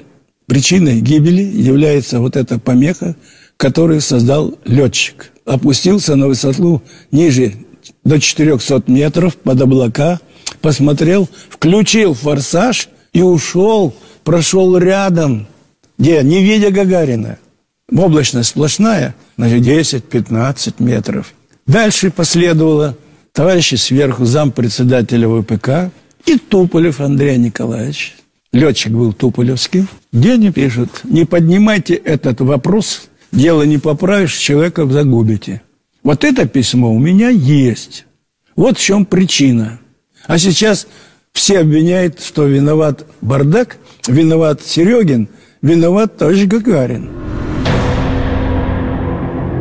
причиной 0.46 1.00
гибели 1.00 1.42
является 1.42 2.20
вот 2.20 2.36
эта 2.36 2.58
помеха, 2.58 3.16
которую 3.56 4.00
создал 4.00 4.54
летчик. 4.64 5.32
Опустился 5.50 6.14
на 6.14 6.28
высоту 6.28 6.80
ниже 7.10 7.54
до 8.04 8.20
400 8.20 8.84
метров 8.86 9.34
под 9.34 9.60
облака, 9.60 10.20
посмотрел, 10.60 11.28
включил 11.48 12.14
форсаж 12.14 12.88
и 13.12 13.20
ушел, 13.20 13.92
прошел 14.22 14.78
рядом, 14.78 15.48
где, 15.98 16.22
не 16.22 16.44
видя 16.44 16.70
Гагарина. 16.70 17.40
Облачность 17.92 18.50
сплошная, 18.50 19.16
значит, 19.36 19.62
10-15 19.62 20.74
метров. 20.78 21.34
Дальше 21.66 22.12
последовало 22.12 22.96
товарищи 23.32 23.74
сверху, 23.74 24.26
зампредседателя 24.26 25.26
ВПК 25.28 25.92
и 26.26 26.38
Туполев 26.38 27.00
Андрей 27.00 27.38
Николаевич. 27.38 28.14
Летчик 28.52 28.92
был 28.92 29.12
Туполевский. 29.12 29.88
Где 30.12 30.34
они 30.34 30.52
пишут, 30.52 31.00
не 31.02 31.24
поднимайте 31.24 31.94
этот 31.94 32.40
вопрос, 32.40 33.09
дело 33.32 33.62
не 33.62 33.78
поправишь, 33.78 34.36
человека 34.36 34.86
загубите. 34.86 35.62
Вот 36.02 36.24
это 36.24 36.46
письмо 36.46 36.92
у 36.92 36.98
меня 36.98 37.28
есть. 37.28 38.06
Вот 38.56 38.78
в 38.78 38.82
чем 38.82 39.04
причина. 39.04 39.80
А 40.26 40.38
сейчас 40.38 40.86
все 41.32 41.60
обвиняют, 41.60 42.20
что 42.20 42.46
виноват 42.46 43.06
бардак, 43.20 43.76
виноват 44.06 44.62
Серегин, 44.62 45.28
виноват 45.62 46.16
товарищ 46.16 46.46
Гагарин 46.46 47.19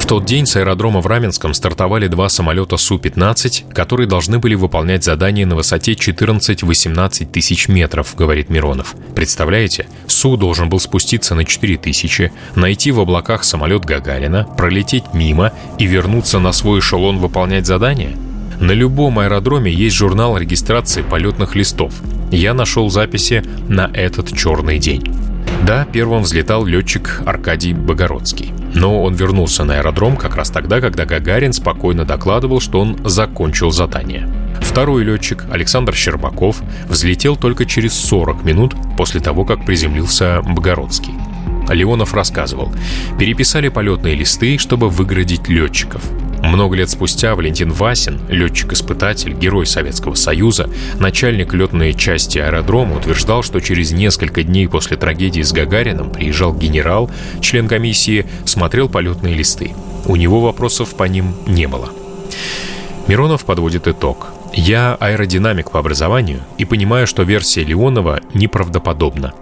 тот 0.09 0.25
день 0.25 0.47
с 0.47 0.55
аэродрома 0.55 1.01
в 1.01 1.05
Раменском 1.05 1.53
стартовали 1.53 2.07
два 2.07 2.29
самолета 2.29 2.77
Су-15, 2.77 3.71
которые 3.73 4.07
должны 4.07 4.39
были 4.39 4.55
выполнять 4.55 5.03
задание 5.03 5.45
на 5.45 5.55
высоте 5.55 5.91
14-18 5.91 7.27
тысяч 7.27 7.67
метров, 7.67 8.15
говорит 8.15 8.49
Миронов. 8.49 8.95
Представляете, 9.13 9.85
Су 10.07 10.35
должен 10.35 10.67
был 10.67 10.79
спуститься 10.79 11.35
на 11.35 11.45
4 11.45 11.77
тысячи, 11.77 12.31
найти 12.55 12.89
в 12.89 12.99
облаках 12.99 13.43
самолет 13.43 13.85
Гагарина, 13.85 14.45
пролететь 14.57 15.13
мимо 15.13 15.53
и 15.77 15.85
вернуться 15.85 16.39
на 16.39 16.53
свой 16.53 16.79
эшелон 16.79 17.19
выполнять 17.19 17.67
задание? 17.67 18.17
На 18.59 18.71
любом 18.71 19.19
аэродроме 19.19 19.71
есть 19.71 19.95
журнал 19.95 20.39
регистрации 20.39 21.03
полетных 21.03 21.53
листов. 21.53 21.93
Я 22.31 22.55
нашел 22.55 22.89
записи 22.89 23.43
на 23.67 23.91
этот 23.93 24.35
черный 24.35 24.79
день. 24.79 25.18
Да, 25.69 25.85
первым 25.85 26.23
взлетал 26.23 26.65
летчик 26.65 27.21
Аркадий 27.27 27.73
Богородский. 27.73 28.51
Но 28.73 29.03
он 29.03 29.13
вернулся 29.13 29.63
на 29.63 29.75
аэродром 29.75 30.17
как 30.17 30.35
раз 30.35 30.49
тогда, 30.49 30.81
когда 30.81 31.05
Гагарин 31.05 31.53
спокойно 31.53 32.05
докладывал, 32.05 32.59
что 32.59 32.79
он 32.79 32.97
закончил 33.05 33.69
задание. 33.69 34.27
Второй 34.61 35.03
летчик, 35.03 35.45
Александр 35.51 35.93
Щербаков, 35.93 36.63
взлетел 36.87 37.35
только 37.35 37.65
через 37.65 37.93
40 37.93 38.43
минут 38.45 38.73
после 38.97 39.21
того, 39.21 39.45
как 39.45 39.63
приземлился 39.63 40.41
Богородский. 40.41 41.13
Леонов 41.69 42.15
рассказывал, 42.15 42.73
переписали 43.19 43.69
полетные 43.69 44.15
листы, 44.15 44.57
чтобы 44.57 44.89
выградить 44.89 45.49
летчиков. 45.49 46.01
Много 46.43 46.75
лет 46.77 46.89
спустя 46.89 47.35
Валентин 47.35 47.71
Васин, 47.71 48.19
летчик-испытатель, 48.29 49.33
герой 49.33 49.65
Советского 49.65 50.15
Союза, 50.15 50.69
начальник 50.99 51.53
летной 51.53 51.93
части 51.93 52.39
аэродрома, 52.39 52.97
утверждал, 52.97 53.43
что 53.43 53.59
через 53.59 53.91
несколько 53.91 54.43
дней 54.43 54.67
после 54.67 54.97
трагедии 54.97 55.41
с 55.41 55.51
Гагарином 55.51 56.09
приезжал 56.09 56.53
генерал, 56.53 57.11
член 57.41 57.67
комиссии, 57.67 58.25
смотрел 58.45 58.89
полетные 58.89 59.35
листы. 59.35 59.73
У 60.05 60.15
него 60.15 60.39
вопросов 60.41 60.95
по 60.95 61.03
ним 61.03 61.35
не 61.45 61.67
было. 61.67 61.89
Миронов 63.07 63.43
подводит 63.43 63.87
итог. 63.87 64.27
«Я 64.53 64.95
аэродинамик 64.99 65.71
по 65.71 65.79
образованию 65.79 66.41
и 66.57 66.65
понимаю, 66.65 67.05
что 67.05 67.23
версия 67.23 67.63
Леонова 67.63 68.21
неправдоподобна. 68.33 69.33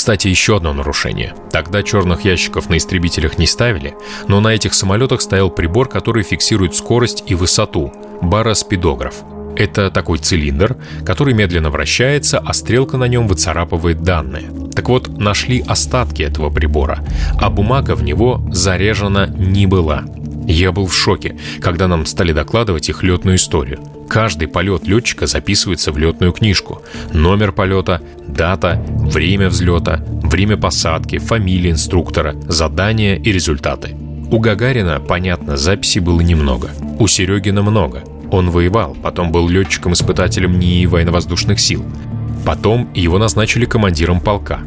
Кстати, 0.00 0.28
еще 0.28 0.56
одно 0.56 0.72
нарушение. 0.72 1.34
Тогда 1.52 1.82
черных 1.82 2.24
ящиков 2.24 2.70
на 2.70 2.78
истребителях 2.78 3.36
не 3.36 3.46
ставили, 3.46 3.94
но 4.28 4.40
на 4.40 4.48
этих 4.48 4.72
самолетах 4.72 5.20
стоял 5.20 5.50
прибор, 5.50 5.90
который 5.90 6.22
фиксирует 6.22 6.74
скорость 6.74 7.22
и 7.26 7.34
высоту– 7.34 7.92
бароспидограф. 8.22 9.16
Это 9.56 9.90
такой 9.90 10.16
цилиндр, 10.16 10.78
который 11.04 11.34
медленно 11.34 11.68
вращается, 11.68 12.38
а 12.38 12.54
стрелка 12.54 12.96
на 12.96 13.08
нем 13.08 13.28
выцарапывает 13.28 14.02
данные. 14.02 14.50
Так 14.74 14.88
вот, 14.88 15.18
нашли 15.18 15.62
остатки 15.68 16.22
этого 16.22 16.48
прибора, 16.48 17.04
а 17.38 17.50
бумага 17.50 17.94
в 17.94 18.02
него 18.02 18.42
заряжена 18.50 19.26
не 19.26 19.66
была. 19.66 20.04
Я 20.46 20.72
был 20.72 20.86
в 20.86 20.94
шоке, 20.94 21.38
когда 21.60 21.88
нам 21.88 22.06
стали 22.06 22.32
докладывать 22.32 22.88
их 22.88 23.02
летную 23.02 23.36
историю. 23.36 23.80
Каждый 24.10 24.48
полет 24.48 24.88
летчика 24.88 25.28
записывается 25.28 25.92
в 25.92 25.98
летную 25.98 26.32
книжку. 26.32 26.82
Номер 27.12 27.52
полета, 27.52 28.02
дата, 28.26 28.84
время 28.88 29.48
взлета, 29.48 30.04
время 30.24 30.56
посадки, 30.56 31.18
фамилия 31.18 31.70
инструктора, 31.70 32.34
задания 32.48 33.14
и 33.14 33.30
результаты. 33.30 33.94
У 34.32 34.40
Гагарина, 34.40 34.98
понятно, 34.98 35.56
записей 35.56 36.00
было 36.00 36.20
немного. 36.22 36.70
У 36.98 37.06
Серегина 37.06 37.62
много. 37.62 38.02
Он 38.32 38.50
воевал, 38.50 38.96
потом 39.00 39.30
был 39.30 39.48
летчиком-испытателем 39.48 40.58
НИИ 40.58 40.86
военно-воздушных 40.86 41.60
сил. 41.60 41.84
Потом 42.44 42.92
его 42.94 43.16
назначили 43.18 43.64
командиром 43.64 44.20
полка. 44.20 44.58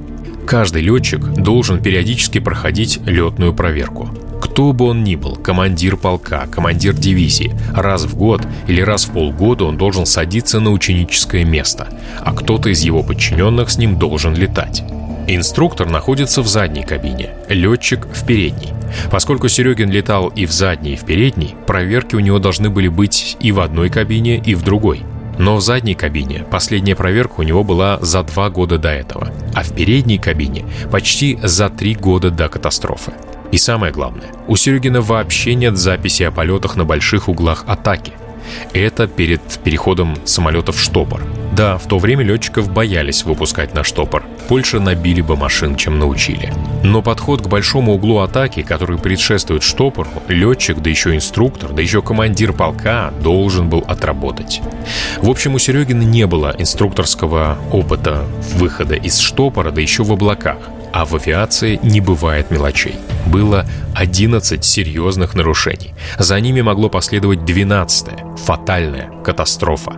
Каждый 0.48 0.84
летчик 0.84 1.22
должен 1.22 1.84
периодически 1.84 2.40
проходить 2.40 3.02
летную 3.06 3.54
проверку. 3.54 4.10
Кто 4.44 4.74
бы 4.74 4.88
он 4.88 5.06
ни 5.06 5.16
был, 5.16 5.38
командир 5.38 5.96
полка, 5.96 6.48
командир 6.48 6.94
дивизии, 6.94 7.56
раз 7.74 8.04
в 8.04 8.18
год 8.18 8.42
или 8.68 8.82
раз 8.82 9.06
в 9.06 9.12
полгода 9.12 9.64
он 9.64 9.78
должен 9.78 10.06
садиться 10.06 10.60
на 10.60 10.72
ученическое 10.72 11.46
место, 11.46 11.88
а 12.20 12.34
кто-то 12.34 12.68
из 12.68 12.82
его 12.82 13.04
подчиненных 13.04 13.70
с 13.70 13.78
ним 13.78 13.98
должен 13.98 14.36
летать. 14.36 14.84
Инструктор 15.28 15.90
находится 15.90 16.42
в 16.42 16.48
задней 16.50 16.84
кабине, 16.84 17.30
летчик 17.48 18.06
в 18.14 18.26
передней. 18.26 18.74
Поскольку 19.10 19.48
Серегин 19.48 19.90
летал 19.90 20.28
и 20.28 20.46
в 20.46 20.52
задней, 20.52 20.96
и 20.96 20.98
в 20.98 21.06
передней, 21.06 21.56
проверки 21.66 22.16
у 22.16 22.20
него 22.20 22.38
должны 22.38 22.70
были 22.70 22.90
быть 22.90 23.38
и 23.40 23.54
в 23.54 23.62
одной 23.62 23.90
кабине, 23.90 24.40
и 24.46 24.56
в 24.56 24.62
другой. 24.62 25.04
Но 25.40 25.56
в 25.56 25.62
задней 25.62 25.96
кабине 25.96 26.44
последняя 26.52 26.98
проверка 26.98 27.36
у 27.38 27.44
него 27.44 27.64
была 27.64 27.98
за 28.02 28.24
два 28.24 28.50
года 28.50 28.78
до 28.78 28.90
этого, 28.90 29.32
а 29.56 29.64
в 29.64 29.74
передней 29.74 30.18
кабине 30.18 30.66
почти 30.92 31.40
за 31.42 31.70
три 31.70 31.96
года 31.96 32.30
до 32.30 32.50
катастрофы. 32.50 33.14
И 33.54 33.58
самое 33.60 33.94
главное, 33.94 34.32
у 34.48 34.56
Серегина 34.56 35.00
вообще 35.02 35.54
нет 35.54 35.78
записи 35.78 36.24
о 36.24 36.32
полетах 36.32 36.76
на 36.76 36.86
больших 36.86 37.30
углах 37.30 37.66
атаки. 37.68 38.14
Это 38.74 39.06
перед 39.06 39.44
переходом 39.64 40.18
самолета 40.26 40.72
в 40.72 40.80
штопор. 40.80 41.22
Да, 41.56 41.78
в 41.78 41.86
то 41.86 42.00
время 42.00 42.24
летчиков 42.24 42.74
боялись 42.74 43.24
выпускать 43.24 43.76
на 43.76 43.84
штопор. 43.84 44.24
Больше 44.50 44.80
набили 44.80 45.22
бы 45.22 45.36
машин, 45.36 45.76
чем 45.76 46.00
научили. 46.00 46.52
Но 46.84 47.04
подход 47.04 47.44
к 47.44 47.48
большому 47.48 47.94
углу 47.94 48.22
атаки, 48.22 48.64
который 48.64 48.98
предшествует 48.98 49.62
штопору, 49.62 50.10
летчик, 50.28 50.80
да 50.80 50.90
еще 50.90 51.16
инструктор, 51.16 51.74
да 51.74 51.82
еще 51.84 52.02
командир 52.02 52.54
полка 52.54 53.14
должен 53.22 53.70
был 53.70 53.84
отработать. 53.88 54.64
В 55.22 55.30
общем, 55.30 55.54
у 55.54 55.60
Серегина 55.60 56.02
не 56.02 56.26
было 56.26 56.56
инструкторского 56.58 57.60
опыта 57.72 58.26
выхода 58.56 58.96
из 58.96 59.20
штопора, 59.20 59.70
да 59.70 59.80
еще 59.80 60.04
в 60.04 60.12
облаках 60.12 60.58
а 60.94 61.06
в 61.06 61.16
авиации 61.16 61.80
не 61.84 62.00
бывает 62.00 62.52
мелочей. 62.52 62.96
Было 63.26 63.66
11 63.96 64.64
серьезных 64.64 65.34
нарушений. 65.34 65.94
За 66.20 66.40
ними 66.40 66.62
могло 66.62 66.88
последовать 66.88 67.44
12 67.46 68.08
фатальная 68.46 69.12
катастрофа. 69.24 69.94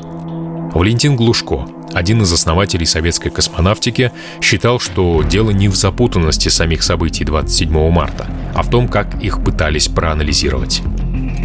Валентин 0.74 1.16
Глушко, 1.16 1.68
один 1.94 2.22
из 2.22 2.32
основателей 2.32 2.86
советской 2.86 3.30
космонавтики, 3.30 4.12
считал, 4.42 4.80
что 4.80 5.22
дело 5.24 5.52
не 5.52 5.68
в 5.68 5.75
запутанности 5.75 6.50
самих 6.50 6.82
событий 6.82 7.25
27 7.25 7.92
марта, 7.92 8.28
а 8.54 8.64
в 8.64 8.70
том, 8.70 8.88
как 8.88 9.22
их 9.22 9.44
пытались 9.44 9.88
проанализировать. 9.88 10.82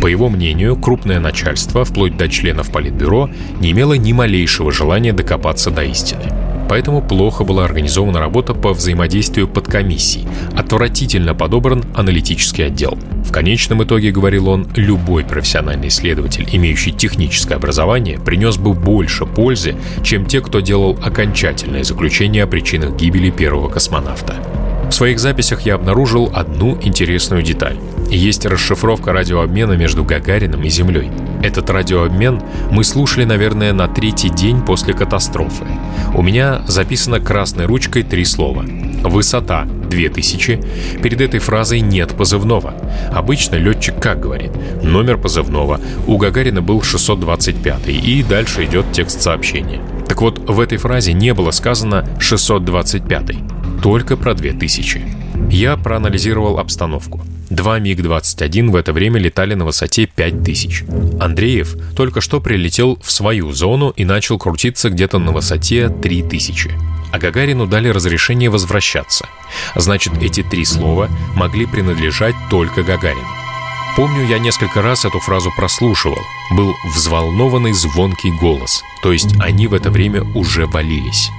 По 0.01 0.07
его 0.07 0.29
мнению, 0.29 0.77
крупное 0.77 1.21
начальство, 1.21 1.85
вплоть 1.85 2.17
до 2.17 2.29
членов 2.29 2.71
Политбюро, 2.71 3.29
не 3.61 3.73
имело 3.73 3.95
ни 3.95 4.13
малейшего 4.13 4.73
желания 4.73 5.13
докопаться 5.13 5.71
до 5.71 5.83
истины 5.85 6.40
поэтому 6.71 7.03
плохо 7.03 7.43
была 7.43 7.65
организована 7.65 8.21
работа 8.21 8.55
по 8.55 8.73
взаимодействию 8.73 9.49
подкомиссий, 9.49 10.25
отвратительно 10.57 11.35
подобран 11.35 11.83
аналитический 11.97 12.65
отдел. 12.67 12.97
В 13.25 13.33
конечном 13.33 13.83
итоге, 13.83 14.13
говорил 14.13 14.49
он, 14.49 14.69
любой 14.77 15.25
профессиональный 15.25 15.89
исследователь, 15.89 16.49
имеющий 16.53 16.93
техническое 16.93 17.57
образование, 17.57 18.21
принес 18.21 18.57
бы 18.57 18.73
больше 18.73 19.27
пользы, 19.27 19.75
чем 20.05 20.27
те, 20.27 20.41
кто 20.41 20.61
делал 20.61 20.97
окончательное 21.03 21.83
заключение 21.83 22.45
о 22.45 22.47
причинах 22.47 22.95
гибели 22.95 23.31
первого 23.31 23.69
космонавта. 23.69 24.37
В 24.89 24.93
своих 24.93 25.19
записях 25.19 25.63
я 25.63 25.75
обнаружил 25.75 26.31
одну 26.33 26.79
интересную 26.83 27.43
деталь. 27.43 27.79
Есть 28.09 28.47
расшифровка 28.47 29.13
радиообмена 29.13 29.73
между 29.73 30.05
Гагарином 30.05 30.63
и 30.63 30.69
Землей. 30.69 31.11
Этот 31.43 31.71
радиообмен 31.71 32.43
мы 32.71 32.85
слушали, 32.85 33.25
наверное, 33.25 33.73
на 33.73 33.89
третий 33.89 34.29
день 34.29 34.61
после 34.63 34.95
катастрофы. 34.95 35.65
У 36.15 36.23
меня 36.23 36.63
записано 36.67 37.21
красной 37.21 37.67
ручкой 37.67 38.03
три 38.03 38.25
слова. 38.25 38.65
Высота 39.03 39.65
2000. 39.65 41.01
Перед 41.03 41.21
этой 41.21 41.41
фразой 41.41 41.81
нет 41.81 42.15
позывного. 42.17 42.75
Обычно 43.13 43.57
летчик 43.57 44.01
как 44.01 44.21
говорит? 44.21 44.53
Номер 44.83 45.17
позывного. 45.17 45.81
У 46.07 46.19
Гагарина 46.19 46.61
был 46.61 46.83
625 46.83 47.89
и 47.89 48.23
дальше 48.23 48.65
идет 48.65 48.93
текст 48.93 49.23
сообщения. 49.23 49.81
Так 50.09 50.21
вот, 50.21 50.39
в 50.39 50.61
этой 50.61 50.79
фразе 50.79 51.13
не 51.13 51.33
было 51.33 51.51
сказано 51.51 52.07
625 52.19 53.37
только 53.83 54.17
про 54.17 54.35
2000. 54.35 55.03
Я 55.51 55.77
проанализировал 55.77 56.59
обстановку. 56.59 57.21
Два 57.51 57.81
МиГ-21 57.81 58.71
в 58.71 58.77
это 58.77 58.93
время 58.93 59.19
летали 59.19 59.55
на 59.55 59.65
высоте 59.65 60.07
5000. 60.07 60.85
Андреев 61.21 61.77
только 61.97 62.21
что 62.21 62.41
прилетел 62.41 62.97
в 63.03 63.11
свою 63.11 63.53
зону 63.53 63.91
и 63.91 64.05
начал 64.05 64.39
крутиться 64.39 64.89
где-то 64.89 65.19
на 65.19 65.33
высоте 65.33 65.89
3000. 65.89 66.71
А 67.13 67.19
Гагарину 67.19 67.67
дали 67.67 67.89
разрешение 67.89 68.51
возвращаться. 68.51 69.27
Значит, 69.75 70.13
эти 70.23 70.45
три 70.45 70.65
слова 70.65 71.11
могли 71.35 71.67
принадлежать 71.67 72.37
только 72.51 72.85
Гагарину. 72.85 73.27
Помню, 73.97 74.25
я 74.27 74.39
несколько 74.39 74.81
раз 74.81 75.05
эту 75.05 75.19
фразу 75.19 75.51
прослушивал. 75.57 76.21
Был 76.53 76.73
взволнованный 76.95 77.73
звонкий 77.73 78.31
голос. 78.41 78.85
То 79.03 79.13
есть 79.13 79.35
они 79.41 79.67
в 79.67 79.75
это 79.75 79.91
время 79.91 80.23
уже 80.37 80.67
валились. 80.67 81.31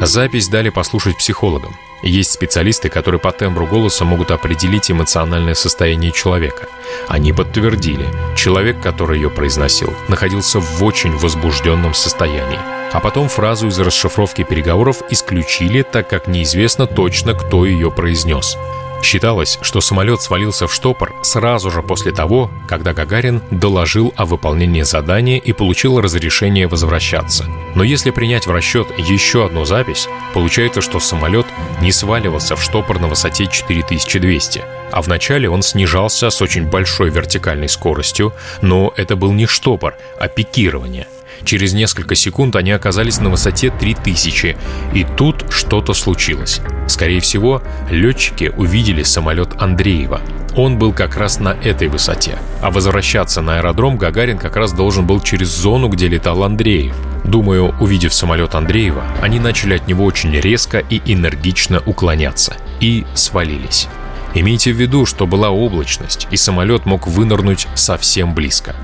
Запись 0.00 0.48
дали 0.48 0.70
послушать 0.70 1.18
психологам. 1.18 1.74
Есть 2.02 2.32
специалисты, 2.32 2.88
которые 2.88 3.20
по 3.20 3.30
тембру 3.30 3.66
голоса 3.66 4.04
могут 4.04 4.30
определить 4.30 4.90
эмоциональное 4.90 5.54
состояние 5.54 6.12
человека. 6.12 6.66
Они 7.08 7.32
подтвердили, 7.32 8.06
человек, 8.36 8.80
который 8.80 9.18
ее 9.18 9.30
произносил, 9.30 9.92
находился 10.08 10.60
в 10.60 10.82
очень 10.82 11.16
возбужденном 11.16 11.94
состоянии. 11.94 12.58
А 12.92 13.00
потом 13.00 13.28
фразу 13.28 13.68
из 13.68 13.78
расшифровки 13.78 14.42
переговоров 14.42 15.02
исключили, 15.10 15.82
так 15.82 16.08
как 16.08 16.26
неизвестно 16.26 16.86
точно, 16.86 17.34
кто 17.34 17.64
ее 17.64 17.90
произнес. 17.90 18.56
Считалось, 19.02 19.58
что 19.62 19.80
самолет 19.80 20.20
свалился 20.20 20.66
в 20.66 20.74
штопор 20.74 21.14
сразу 21.22 21.70
же 21.70 21.82
после 21.82 22.12
того, 22.12 22.50
когда 22.68 22.92
Гагарин 22.92 23.42
доложил 23.50 24.12
о 24.16 24.26
выполнении 24.26 24.82
задания 24.82 25.38
и 25.38 25.52
получил 25.52 26.00
разрешение 26.00 26.66
возвращаться. 26.66 27.46
Но 27.74 27.82
если 27.82 28.10
принять 28.10 28.46
в 28.46 28.50
расчет 28.50 28.88
еще 28.98 29.46
одну 29.46 29.64
запись, 29.64 30.08
получается, 30.34 30.80
что 30.80 31.00
самолет 31.00 31.46
не 31.80 31.92
сваливался 31.92 32.56
в 32.56 32.62
штопор 32.62 33.00
на 33.00 33.08
высоте 33.08 33.46
4200, 33.46 34.62
а 34.92 35.02
вначале 35.02 35.48
он 35.48 35.62
снижался 35.62 36.30
с 36.30 36.42
очень 36.42 36.66
большой 36.66 37.10
вертикальной 37.10 37.68
скоростью, 37.68 38.32
но 38.60 38.92
это 38.96 39.16
был 39.16 39.32
не 39.32 39.46
штопор, 39.46 39.94
а 40.18 40.28
пикирование– 40.28 41.06
Через 41.44 41.72
несколько 41.72 42.14
секунд 42.14 42.56
они 42.56 42.70
оказались 42.70 43.20
на 43.20 43.30
высоте 43.30 43.70
3000, 43.70 44.56
и 44.94 45.06
тут 45.16 45.44
что-то 45.50 45.94
случилось. 45.94 46.60
Скорее 46.86 47.20
всего, 47.20 47.62
летчики 47.90 48.52
увидели 48.56 49.02
самолет 49.02 49.50
Андреева. 49.60 50.20
Он 50.56 50.78
был 50.78 50.92
как 50.92 51.16
раз 51.16 51.38
на 51.38 51.50
этой 51.62 51.88
высоте, 51.88 52.38
а 52.60 52.70
возвращаться 52.70 53.40
на 53.40 53.58
аэродром 53.58 53.96
Гагарин 53.96 54.38
как 54.38 54.56
раз 54.56 54.72
должен 54.72 55.06
был 55.06 55.20
через 55.20 55.48
зону, 55.48 55.88
где 55.88 56.08
летал 56.08 56.42
Андреев. 56.42 56.94
Думаю, 57.24 57.74
увидев 57.80 58.12
самолет 58.12 58.54
Андреева, 58.54 59.04
они 59.22 59.38
начали 59.38 59.74
от 59.74 59.86
него 59.86 60.04
очень 60.04 60.32
резко 60.32 60.78
и 60.78 61.00
энергично 61.04 61.80
уклоняться 61.86 62.56
и 62.80 63.06
свалились. 63.14 63.88
Имейте 64.34 64.72
в 64.72 64.76
виду, 64.76 65.06
что 65.06 65.26
была 65.26 65.50
облачность, 65.50 66.28
и 66.30 66.36
самолет 66.36 66.86
мог 66.86 67.06
вынырнуть 67.08 67.66
совсем 67.74 68.34
близко. 68.34 68.76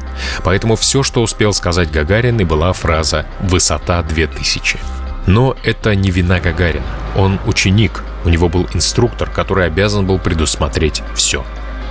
Поэтому 0.44 0.76
все, 0.76 1.02
что 1.02 1.22
успел 1.22 1.52
сказать 1.52 1.90
Гагарин, 1.90 2.40
и 2.40 2.44
была 2.44 2.72
фраза 2.72 3.26
«высота 3.40 4.00
2000». 4.00 4.78
Но 5.26 5.56
это 5.64 5.94
не 5.94 6.10
вина 6.10 6.38
Гагарина. 6.38 6.84
Он 7.16 7.40
ученик, 7.46 8.04
у 8.24 8.28
него 8.28 8.48
был 8.48 8.68
инструктор, 8.74 9.28
который 9.28 9.66
обязан 9.66 10.06
был 10.06 10.18
предусмотреть 10.18 11.02
все. 11.14 11.44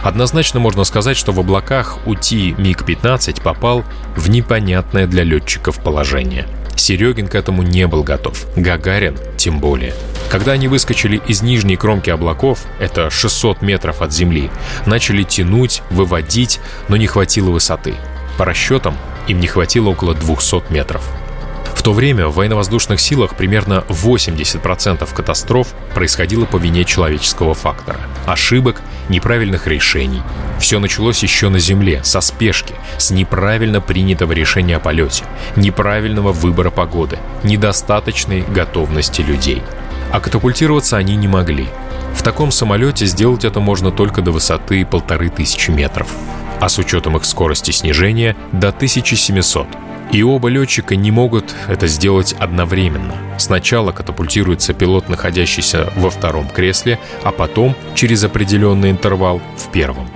Однозначно 0.04 0.60
можно 0.60 0.84
сказать, 0.84 1.18
что 1.18 1.32
в 1.32 1.40
облаках 1.40 1.98
УТИ 2.06 2.56
МиГ-15 2.58 3.42
попал 3.42 3.84
в 4.16 4.30
непонятное 4.30 5.08
для 5.08 5.24
летчиков 5.24 5.84
положение– 5.84 6.48
Серегин 6.76 7.28
к 7.28 7.36
этому 7.36 7.64
не 7.64 7.88
был 7.88 8.04
готов. 8.04 8.46
Гагарин 8.56 9.18
тем 9.38 9.60
более. 9.60 9.94
Когда 10.30 10.54
они 10.54 10.68
выскочили 10.68 11.22
из 11.28 11.42
нижней 11.42 11.78
кромки 11.78 12.10
облаков, 12.10 12.66
это 12.80 13.10
600 13.10 13.62
метров 13.62 14.02
от 14.02 14.12
земли, 14.12 14.50
начали 14.86 15.24
тянуть, 15.24 15.82
выводить, 15.90 16.60
но 16.88 16.98
не 16.98 17.08
хватило 17.08 17.52
высоты. 17.52 17.96
По 18.38 18.46
расчетам, 18.46 18.98
им 19.28 19.40
не 19.40 19.48
хватило 19.48 19.90
около 19.90 20.14
200 20.14 20.72
метров. 20.72 21.04
В 21.74 21.84
то 21.84 21.94
время 21.94 22.28
в 22.28 22.36
военно-воздушных 22.36 23.00
силах 23.00 23.36
примерно 23.36 23.84
80% 23.90 25.08
катастроф 25.14 25.68
происходило 25.94 26.46
по 26.46 26.58
вине 26.58 26.84
человеческого 26.84 27.54
фактора. 27.54 28.00
Ошибок, 28.26 28.82
неправильных 29.10 29.68
решений. 29.68 30.22
Все 30.60 30.80
началось 30.80 31.22
еще 31.22 31.50
на 31.50 31.60
Земле, 31.60 32.02
со 32.04 32.22
спешки, 32.22 32.74
с 32.98 33.12
неправильно 33.12 33.82
принятого 33.82 34.32
решения 34.32 34.78
о 34.78 34.80
полете, 34.80 35.26
неправильного 35.56 36.32
выбора 36.32 36.72
погоды, 36.72 37.20
недостаточной 37.44 38.42
готовности 38.42 39.22
людей. 39.22 39.62
А 40.12 40.20
катапультироваться 40.20 40.98
они 40.98 41.16
не 41.16 41.28
могли. 41.28 41.68
В 42.16 42.24
таком 42.24 42.52
самолете 42.52 43.06
сделать 43.06 43.46
это 43.46 43.60
можно 43.60 43.92
только 43.92 44.22
до 44.22 44.32
высоты 44.32 44.86
полторы 44.86 45.30
тысячи 45.30 45.70
метров, 45.70 46.08
а 46.60 46.70
с 46.70 46.78
учетом 46.78 47.18
их 47.18 47.26
скорости 47.26 47.72
снижения 47.72 48.36
до 48.52 48.70
1700 48.70 49.68
и 50.12 50.24
оба 50.24 50.48
летчика 50.50 50.96
не 50.96 51.12
могут 51.12 51.54
это 51.68 51.88
сделать 51.88 52.34
одновременно. 52.40 53.16
Сначала 53.38 53.92
катапультируется 53.92 54.74
пилот, 54.74 55.10
находящийся 55.10 55.92
во 55.96 56.10
втором 56.10 56.48
кресле, 56.48 57.00
а 57.24 57.32
потом, 57.32 57.76
через 57.96 58.24
определенный 58.24 58.92
интервал, 58.92 59.42
в 59.58 59.72
первом. 59.72 60.08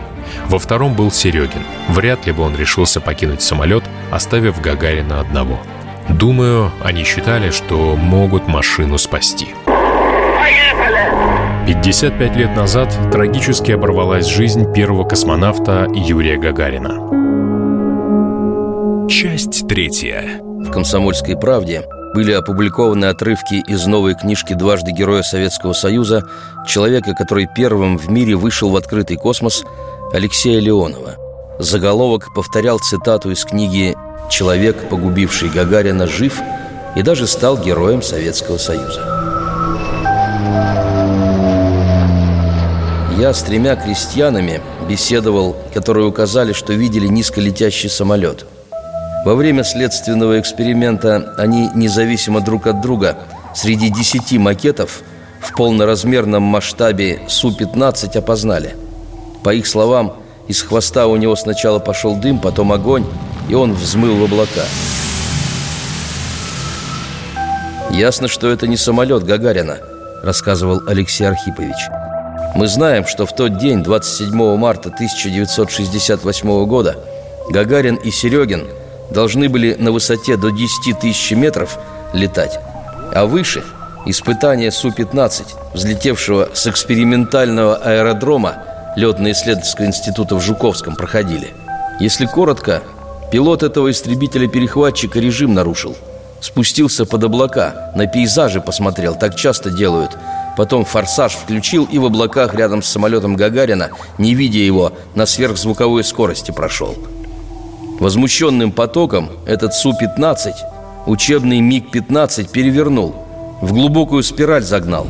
Во 0.48 0.60
втором 0.60 0.94
был 0.94 1.12
Серегин. 1.12 1.64
Вряд 1.90 2.26
ли 2.26 2.32
бы 2.32 2.44
он 2.44 2.56
решился 2.56 3.02
покинуть 3.02 3.42
самолет, 3.42 3.84
оставив 4.12 4.62
Гагарина 4.62 5.20
одного. 5.20 5.60
Думаю, 6.08 6.72
они 6.84 7.04
считали, 7.04 7.52
что 7.52 7.96
могут 7.96 8.48
машину 8.48 8.98
спасти. 8.98 9.50
55 11.70 12.36
лет 12.36 12.56
назад 12.56 12.92
трагически 13.12 13.74
оборвалась 13.74 14.26
жизнь 14.26 14.74
первого 14.74 15.08
космонавта 15.08 15.86
Юрия 15.94 16.36
Гагарина. 16.36 16.98
Часть 19.08 19.68
третья. 19.68 20.42
В 20.42 20.72
«Комсомольской 20.72 21.38
правде» 21.38 21.84
были 22.16 22.32
опубликованы 22.32 23.06
отрывки 23.06 23.62
из 23.68 23.86
новой 23.86 24.16
книжки 24.16 24.54
«Дважды 24.54 24.94
Героя 24.94 25.22
Советского 25.22 25.74
Союза» 25.74 26.24
человека, 26.66 27.14
который 27.14 27.48
первым 27.56 28.00
в 28.00 28.10
мире 28.10 28.34
вышел 28.36 28.72
в 28.72 28.76
открытый 28.76 29.18
космос, 29.18 29.64
Алексея 30.12 30.60
Леонова. 30.60 31.18
Заголовок 31.60 32.34
повторял 32.34 32.80
цитату 32.80 33.30
из 33.30 33.46
книги 33.46 33.96
«Человек, 34.32 34.90
погубивший 34.90 35.50
Гагарина, 35.50 36.08
жив» 36.08 36.42
и 36.96 37.04
даже 37.04 37.28
стал 37.28 37.60
героем 37.60 38.02
Советского 38.02 38.58
Союза. 38.58 39.20
Я 43.20 43.34
с 43.34 43.44
тремя 43.44 43.76
крестьянами 43.76 44.62
беседовал, 44.88 45.56
которые 45.74 46.08
указали, 46.08 46.54
что 46.54 46.74
видели 46.74 47.08
низколетящий 47.08 47.90
самолет– 47.90 48.46
во 49.26 49.36
время 49.36 49.64
следственного 49.64 50.40
эксперимента 50.40 51.34
они 51.38 51.70
независимо 51.76 52.40
друг 52.40 52.68
от 52.68 52.82
друга 52.82 53.18
среди 53.54 53.90
десяти 53.90 54.38
макетов 54.38 55.02
в 55.42 55.54
полноразмерном 55.56 56.42
масштабе 56.42 57.22
Су-15 57.28 58.18
опознали. 58.18 58.76
По 59.44 59.54
их 59.54 59.68
словам, 59.68 60.16
из 60.48 60.62
хвоста 60.62 61.08
у 61.08 61.18
него 61.18 61.36
сначала 61.36 61.80
пошел 61.80 62.16
дым, 62.16 62.40
потом 62.40 62.72
огонь, 62.72 63.06
и 63.50 63.56
он 63.56 63.74
взмыл 63.74 64.16
в 64.16 64.24
облака. 64.24 64.64
«Ясно, 67.92 68.28
что 68.28 68.50
это 68.50 68.68
не 68.68 68.78
самолет 68.78 69.24
Гагарина»,– 69.24 69.80
рассказывал 70.24 70.82
Алексей 70.88 71.28
Архипович. 71.28 71.99
«Мы 72.60 72.68
знаем, 72.68 73.08
что 73.08 73.26
в 73.26 73.34
тот 73.34 73.58
день, 73.58 73.84
27 73.84 74.58
марта 74.58 74.90
1968 74.90 76.66
года, 76.66 76.98
Гагарин 77.50 77.96
и 77.96 78.12
Серегин– 78.12 78.68
должны 79.10 79.48
были 79.48 79.76
на 79.80 79.94
высоте 79.94 80.36
до 80.36 80.52
10 80.52 81.00
тысяч 81.00 81.32
метров 81.32 81.80
летать, 82.12 82.60
а 83.16 83.26
выше– 83.26 83.64
испытания 84.06 84.72
Су-15, 84.72 85.46
взлетевшего 85.74 86.50
с 86.54 86.68
экспериментального 86.68 87.78
аэродрома 87.78 88.58
летно-исследовательского 88.98 89.86
института 89.86 90.36
в 90.36 90.42
Жуковском 90.42 90.98
проходили. 90.98 91.54
Если 92.02 92.26
коротко, 92.26 92.84
пилот 93.32 93.64
этого 93.64 93.90
истребителя-перехватчика 93.90 95.22
режим 95.22 95.54
нарушил. 95.54 95.96
Спустился 96.42 97.06
под 97.06 97.24
облака, 97.24 97.94
на 97.96 98.06
пейзажи 98.06 98.60
посмотрел, 98.60 99.16
так 99.16 99.38
часто 99.38 99.70
делают. 99.70 100.12
Потом 100.60 100.84
форсаж 100.84 101.36
включил 101.36 101.88
и 101.90 101.98
в 101.98 102.06
облаках 102.06 102.54
рядом 102.54 102.84
с 102.84 102.90
самолетом 102.90 103.38
Гагарина, 103.38 103.92
не 104.18 104.36
видя 104.36 104.60
его, 104.60 104.92
на 105.16 105.26
сверхзвуковой 105.26 106.04
скорости 106.04 106.52
прошел– 106.52 106.96
Возмущенным 108.00 108.72
потоком 108.72 109.30
этот 109.46 109.74
Су-15 109.74 110.54
учебный 111.06 111.60
МиГ-15 111.60 112.50
перевернул, 112.50 113.14
в 113.62 113.74
глубокую 113.74 114.24
спираль 114.24 114.64
загнал. 114.64 115.06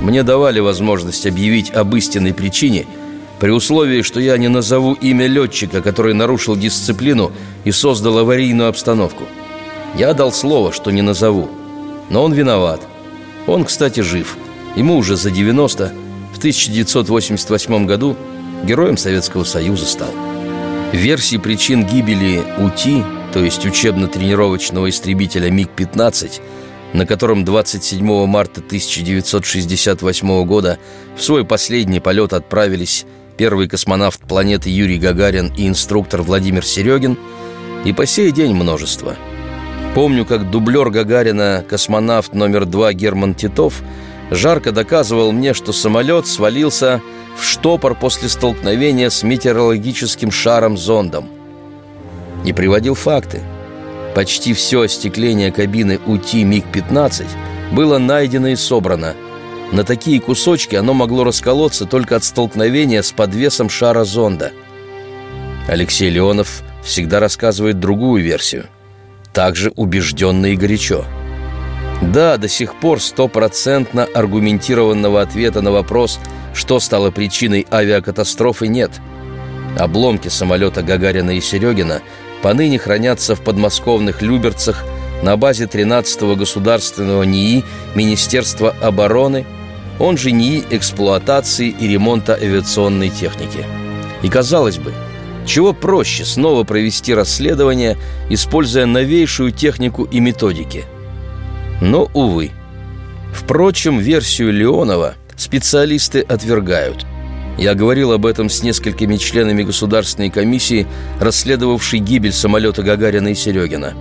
Мне 0.00 0.22
давали 0.22 0.60
возможность 0.60 1.26
объявить 1.26 1.72
об 1.72 1.94
истинной 1.96 2.32
причине 2.32 2.86
при 3.40 3.50
условии, 3.50 4.02
что 4.02 4.20
я 4.20 4.36
не 4.36 4.46
назову 4.46 4.92
имя 4.92 5.26
летчика, 5.26 5.82
который 5.82 6.14
нарушил 6.14 6.54
дисциплину 6.54 7.32
и 7.64 7.72
создал 7.72 8.18
аварийную 8.18 8.68
обстановку. 8.68 9.24
Я 9.96 10.14
дал 10.14 10.32
слово, 10.32 10.72
что 10.72 10.92
не 10.92 11.02
назову. 11.02 11.48
Но 12.10 12.24
он 12.24 12.32
виноват. 12.32 12.82
Он, 13.46 13.64
кстати, 13.64 14.00
жив. 14.00 14.36
Ему 14.76 14.96
уже 14.96 15.16
за 15.16 15.30
90. 15.30 15.92
В 16.34 16.38
1988 16.38 17.86
году 17.86 18.16
героем 18.64 18.96
Советского 18.96 19.44
Союза 19.44 19.86
стал. 19.86 20.10
Версии 20.92 21.36
причин 21.36 21.86
гибели 21.86 22.42
УТИ, 22.58 23.04
то 23.32 23.42
есть 23.42 23.64
учебно-тренировочного 23.64 24.90
истребителя 24.90 25.48
МиГ-15, 25.50 26.40
на 26.94 27.06
котором 27.06 27.44
27 27.44 28.26
марта 28.26 28.60
1968 28.60 30.44
года 30.44 30.78
в 31.16 31.22
свой 31.22 31.44
последний 31.44 32.00
полет 32.00 32.32
отправились 32.32 33.06
первый 33.36 33.68
космонавт 33.68 34.20
планеты 34.20 34.68
Юрий 34.68 34.98
Гагарин 34.98 35.52
и 35.56 35.68
инструктор 35.68 36.22
Владимир 36.22 36.64
Серегин, 36.64 37.16
и 37.84 37.92
по 37.92 38.04
сей 38.04 38.32
день 38.32 38.52
множество. 38.52 39.16
Помню, 39.94 40.24
как 40.24 40.50
дублер 40.50 40.90
Гагарина, 40.90 41.64
космонавт 41.68 42.32
номер 42.32 42.64
два 42.64 42.92
Герман 42.92 43.34
Титов, 43.34 43.82
жарко 44.30 44.70
доказывал 44.70 45.32
мне, 45.32 45.52
что 45.52 45.72
самолет 45.72 46.28
свалился 46.28 47.02
в 47.36 47.42
штопор 47.42 47.96
после 47.96 48.28
столкновения 48.28 49.10
с 49.10 49.24
метеорологическим 49.24 50.30
шаром-зондом. 50.30 51.28
Не 52.44 52.52
приводил 52.52 52.94
факты. 52.94 53.42
Почти 54.14 54.54
все 54.54 54.82
остекление 54.82 55.50
кабины 55.50 55.98
УТИ 56.06 56.44
МиГ-15 56.44 57.26
было 57.72 57.98
найдено 57.98 58.48
и 58.48 58.56
собрано. 58.56 59.14
На 59.72 59.82
такие 59.82 60.20
кусочки 60.20 60.76
оно 60.76 60.94
могло 60.94 61.24
расколоться 61.24 61.86
только 61.86 62.16
от 62.16 62.24
столкновения 62.24 63.02
с 63.02 63.10
подвесом 63.10 63.68
шара 63.68 64.04
зонда. 64.04 64.52
Алексей 65.68 66.10
Леонов 66.10 66.62
всегда 66.82 67.20
рассказывает 67.20 67.78
другую 67.80 68.22
версию. 68.22 68.66
Также 69.32 69.72
убежденно 69.76 70.46
и 70.46 70.56
горячо. 70.56 71.04
Да, 72.02 72.36
до 72.36 72.48
сих 72.48 72.74
пор 72.74 73.00
стопроцентно 73.00 74.04
аргументированного 74.14 75.20
ответа 75.20 75.60
на 75.60 75.70
вопрос– 75.70 76.18
что 76.54 76.80
стало 76.80 77.10
причиной 77.10 77.66
авиакатастрофы, 77.70 78.68
нет. 78.68 78.90
Обломки 79.78 80.28
самолета 80.28 80.82
Гагарина 80.82 81.30
и 81.30 81.40
Серегина 81.40 82.02
поныне 82.42 82.78
хранятся 82.78 83.34
в 83.34 83.42
подмосковных 83.42 84.22
Люберцах 84.22 84.84
на 85.22 85.36
базе 85.36 85.64
13-го 85.64 86.34
государственного 86.34 87.22
НИИ 87.22 87.64
Министерства 87.94 88.74
обороны, 88.80 89.46
он 89.98 90.16
же 90.16 90.32
НИИ 90.32 90.64
эксплуатации 90.70 91.68
и 91.68 91.86
ремонта 91.86 92.34
авиационной 92.34 93.10
техники. 93.10 93.64
И 94.22 94.28
казалось 94.28 94.78
бы, 94.78 94.92
чего 95.46 95.72
проще 95.72 96.24
снова 96.24 96.64
провести 96.64 97.14
расследование, 97.14 97.96
используя 98.28 98.86
новейшую 98.86 99.52
технику 99.52 100.04
и 100.04 100.20
методики. 100.20 100.84
Но, 101.80 102.10
увы. 102.14 102.50
Впрочем, 103.32 103.98
версию 103.98 104.52
Леонова 104.52 105.14
специалисты 105.36 106.20
отвергают. 106.20 107.06
Я 107.58 107.74
говорил 107.74 108.12
об 108.12 108.26
этом 108.26 108.48
с 108.48 108.62
несколькими 108.62 109.16
членами 109.16 109.62
государственной 109.62 110.30
комиссии, 110.30 110.86
расследовавшей 111.20 111.98
гибель 111.98 112.32
самолета 112.32 112.82
Гагарина 112.82 113.28
и 113.28 113.34
Серегина. 113.34 113.94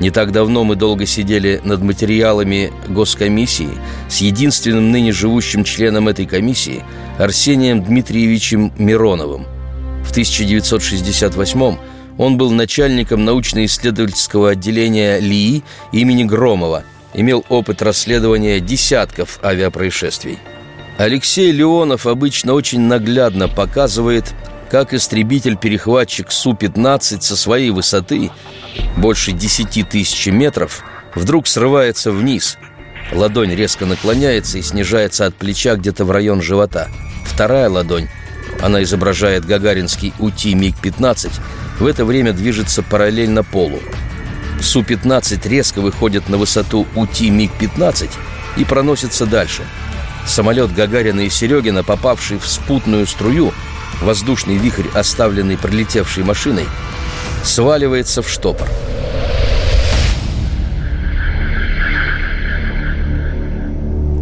Не 0.00 0.10
так 0.10 0.32
давно 0.32 0.64
мы 0.64 0.74
долго 0.74 1.06
сидели 1.06 1.60
над 1.64 1.82
материалами 1.82 2.72
госкомиссии 2.88 3.68
с 4.08 4.18
единственным 4.18 4.90
ныне 4.90 5.12
живущим 5.12 5.64
членом 5.64 6.08
этой 6.08 6.26
комиссии 6.26 6.82
Арсением 7.18 7.84
Дмитриевичем 7.84 8.72
Мироновым. 8.78 9.46
В 10.12 10.14
1968 10.14 11.76
он 12.18 12.36
был 12.36 12.50
начальником 12.50 13.24
научно-исследовательского 13.24 14.50
отделения 14.50 15.18
ЛИИ 15.18 15.64
имени 15.92 16.24
Громова, 16.24 16.84
имел 17.14 17.44
опыт 17.48 17.82
расследования 17.82 18.60
десятков 18.60 19.40
авиапроисшествий– 19.42 20.38
Алексей 20.98 21.50
Леонов 21.50 22.06
обычно 22.06 22.52
очень 22.52 22.80
наглядно 22.80 23.48
показывает, 23.48 24.34
как 24.70 24.94
истребитель-перехватчик 24.94 26.30
Су-15 26.30 27.20
со 27.20 27.36
своей 27.36 27.70
высоты, 27.70 28.30
больше 28.96 29.32
10 29.32 29.88
тысяч 29.88 30.26
метров, 30.26 30.84
вдруг 31.14 31.46
срывается 31.46 32.12
вниз. 32.12 32.56
Ладонь 33.12 33.54
резко 33.54 33.84
наклоняется 33.84 34.58
и 34.58 34.62
снижается 34.62 35.26
от 35.26 35.34
плеча 35.34 35.74
где-то 35.74 36.04
в 36.04 36.10
район 36.10 36.40
живота. 36.40 36.88
Вторая 37.26 37.68
ладонь, 37.68 38.08
она 38.62 38.82
изображает 38.84 39.44
гагаринский 39.44 40.14
УТИ 40.18 40.54
МиГ-15, 40.54 41.30
в 41.80 41.86
это 41.86 42.04
время 42.04 42.32
движется 42.32 42.82
параллельно 42.82 43.42
полу. 43.42 43.80
Су-15 44.60 45.48
резко 45.48 45.80
выходит 45.80 46.28
на 46.28 46.38
высоту 46.38 46.86
УТИ 46.94 47.30
МиГ-15 47.30 48.08
и 48.56 48.64
проносится 48.64 49.26
дальше. 49.26 49.62
Самолет 50.24 50.72
Гагарина 50.72 51.22
и 51.22 51.28
Серегина, 51.28 51.82
попавший 51.82 52.38
в 52.38 52.46
спутную 52.46 53.08
струю, 53.08 53.52
воздушный 54.00 54.56
вихрь, 54.56 54.86
оставленный 54.94 55.58
пролетевшей 55.58 56.22
машиной, 56.22 56.66
сваливается 57.42 58.22
в 58.22 58.30
штопор. 58.30 58.68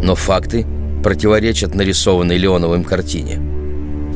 Но 0.01 0.15
факты 0.15 0.65
противоречат 1.03 1.75
нарисованной 1.75 2.37
Леоновым 2.37 2.83
картине. 2.83 3.50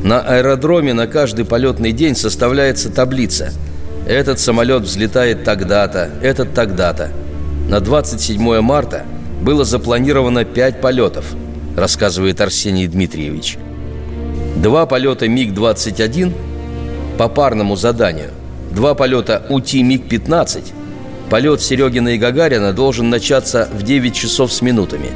На 0.05 0.21
аэродроме 0.21 0.93
на 0.93 1.07
каждый 1.07 1.45
полетный 1.45 1.91
день 1.91 2.15
составляется 2.15 2.91
таблица. 2.91 3.51
Этот 4.07 4.39
самолет 4.39 4.83
взлетает 4.83 5.43
тогда-то, 5.43 6.11
этот 6.21 6.53
тогда-то. 6.53 7.09
На 7.67 7.79
27 7.79 8.61
марта 8.61 9.03
было 9.41 9.65
запланировано 9.65 10.45
5 10.45 10.79
полетов, 10.79 11.25
рассказывает 11.75 12.39
Арсений 12.39 12.85
Дмитриевич. 12.85 13.57
Два 14.57 14.85
полета 14.85 15.27
МиГ-21 15.27 16.31
по 17.17 17.27
парному 17.27 17.75
заданию, 17.75 18.29
два 18.69 18.93
полета 18.93 19.43
УТИ 19.49 19.77
МиГ-15. 19.77 20.65
Полет 21.31 21.61
Серегина 21.61 22.09
и 22.09 22.19
Гагарина 22.19 22.73
должен 22.73 23.09
начаться 23.09 23.67
в 23.73 23.81
9 23.81 24.13
часов 24.13 24.53
с 24.53 24.61
минутами. 24.61 25.09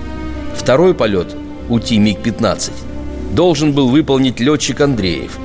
Второй 0.58 0.96
полет 0.96 1.36
УТИ 1.70 2.00
МиГ-15 2.00 2.72
должен 3.32 3.74
был 3.74 3.90
выполнить 3.90 4.40
летчик 4.40 4.82
Андреев 4.82 5.38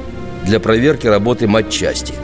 для 0.45 0.61
проверки 0.61 1.07
работы 1.07 1.47
матчасти. 1.47 2.15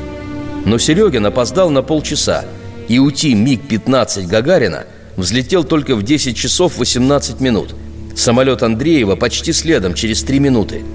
Но 0.64 0.79
Серегин 0.79 1.27
опоздал 1.27 1.70
на 1.70 1.83
полчаса, 1.83 2.44
и 2.88 2.99
УТИ 2.99 3.35
МиГ-15 3.35 4.27
Гагарина 4.27 4.85
взлетел 5.16 5.64
только 5.64 5.94
в 5.94 6.03
10 6.03 6.37
часов 6.37 6.79
18 6.79 7.40
минут. 7.40 7.75
Самолет 8.16 8.62
Андреева 8.62 9.16
почти 9.16 9.53
следом, 9.53 9.94
через 9.94 10.23
3 10.23 10.38
минуты– 10.38 10.83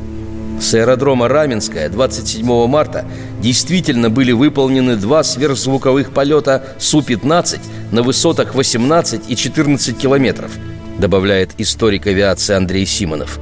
с 0.60 0.74
аэродрома 0.74 1.28
Раменская 1.28 1.90
27 1.90 2.68
марта 2.68 3.06
действительно 3.42 4.10
были 4.10 4.32
выполнены 4.32 4.96
два 4.96 5.24
сверхзвуковых 5.24 6.12
полета 6.12 6.64
Су-15 6.80 7.60
на 7.92 8.04
высотах 8.04 8.56
18 8.56 9.30
и 9.30 9.36
14 9.36 9.98
километров, 9.98 10.52
добавляет 10.98 11.52
историк 11.58 12.08
авиации 12.08 12.56
Андрей 12.56 12.86
Симонов. 12.86 13.40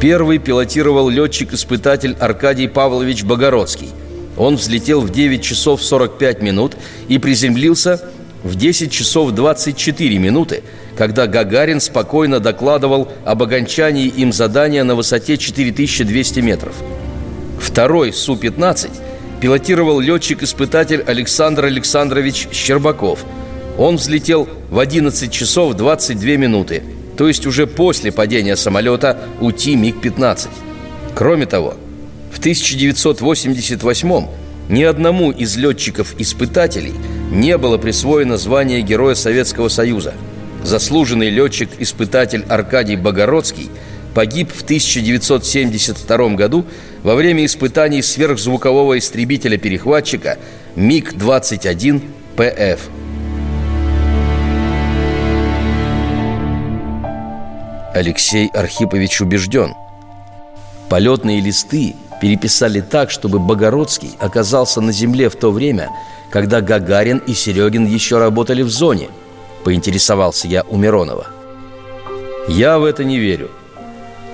Первый 0.00 0.38
пилотировал 0.38 1.08
летчик-испытатель 1.08 2.16
Аркадий 2.20 2.68
Павлович 2.68 3.24
Богородский. 3.24 3.90
Он 4.36 4.56
взлетел 4.56 5.00
в 5.00 5.10
9 5.10 5.42
часов 5.42 5.82
45 5.82 6.42
минут 6.42 6.76
и 7.08 7.18
приземлился 7.18 8.00
в 8.44 8.54
10 8.56 8.92
часов 8.92 9.32
24 9.32 10.18
минуты– 10.18 10.62
когда 10.96 11.26
Гагарин 11.26 11.80
спокойно 11.80 12.40
докладывал 12.40 13.08
об 13.24 13.42
окончании 13.42 14.06
им 14.06 14.32
задания 14.32 14.82
на 14.82 14.94
высоте 14.94 15.36
4200 15.36 16.40
метров. 16.40 16.74
Второй 17.60 18.12
Су-15 18.12 18.90
пилотировал 19.40 20.00
летчик-испытатель 20.00 21.02
Александр 21.06 21.66
Александрович 21.66 22.48
Щербаков. 22.50 23.24
Он 23.78 23.96
взлетел 23.96 24.48
в 24.70 24.78
11 24.78 25.30
часов 25.30 25.74
22 25.74 26.36
минуты, 26.36 26.82
то 27.16 27.28
есть 27.28 27.46
уже 27.46 27.66
после 27.66 28.12
падения 28.12 28.56
самолета 28.56 29.18
УТИ 29.40 29.74
МиГ-15. 29.74 30.48
Кроме 31.14 31.46
того, 31.46 31.74
в 32.32 32.38
1988 32.38 34.26
ни 34.68 34.82
одному 34.82 35.30
из 35.30 35.56
летчиков-испытателей 35.56 36.94
не 37.30 37.56
было 37.56 37.78
присвоено 37.78 38.36
звание 38.36 38.82
Героя 38.82 39.14
Советского 39.14 39.68
Союза– 39.68 40.14
заслуженный 40.66 41.30
летчик-испытатель 41.30 42.44
Аркадий 42.48 42.96
Богородский 42.96 43.70
погиб 44.14 44.52
в 44.52 44.62
1972 44.62 46.28
году 46.30 46.66
во 47.02 47.14
время 47.14 47.44
испытаний 47.44 48.02
сверхзвукового 48.02 48.98
истребителя-перехватчика 48.98 50.38
МиГ-21ПФ. 50.74 52.80
Алексей 57.96 58.48
Архипович 58.48 59.20
убежден. 59.20 59.74
Полетные 60.88 61.40
листы 61.40 61.96
переписали 62.20 62.80
так, 62.80 63.10
чтобы 63.10 63.38
Богородский 63.38 64.12
оказался 64.18 64.80
на 64.80 64.92
земле 64.92 65.28
в 65.28 65.36
то 65.36 65.50
время, 65.50 65.90
когда 66.30 66.60
Гагарин 66.60 67.18
и 67.18 67.34
Серегин 67.34 67.86
еще 67.86 68.18
работали 68.18 68.62
в 68.62 68.70
зоне– 68.70 69.08
Поинтересовался 69.66 70.46
я 70.46 70.62
у 70.62 70.76
Миронова 70.76 71.26
Я 72.46 72.78
в 72.78 72.84
это 72.84 73.02
не 73.02 73.18
верю 73.18 73.50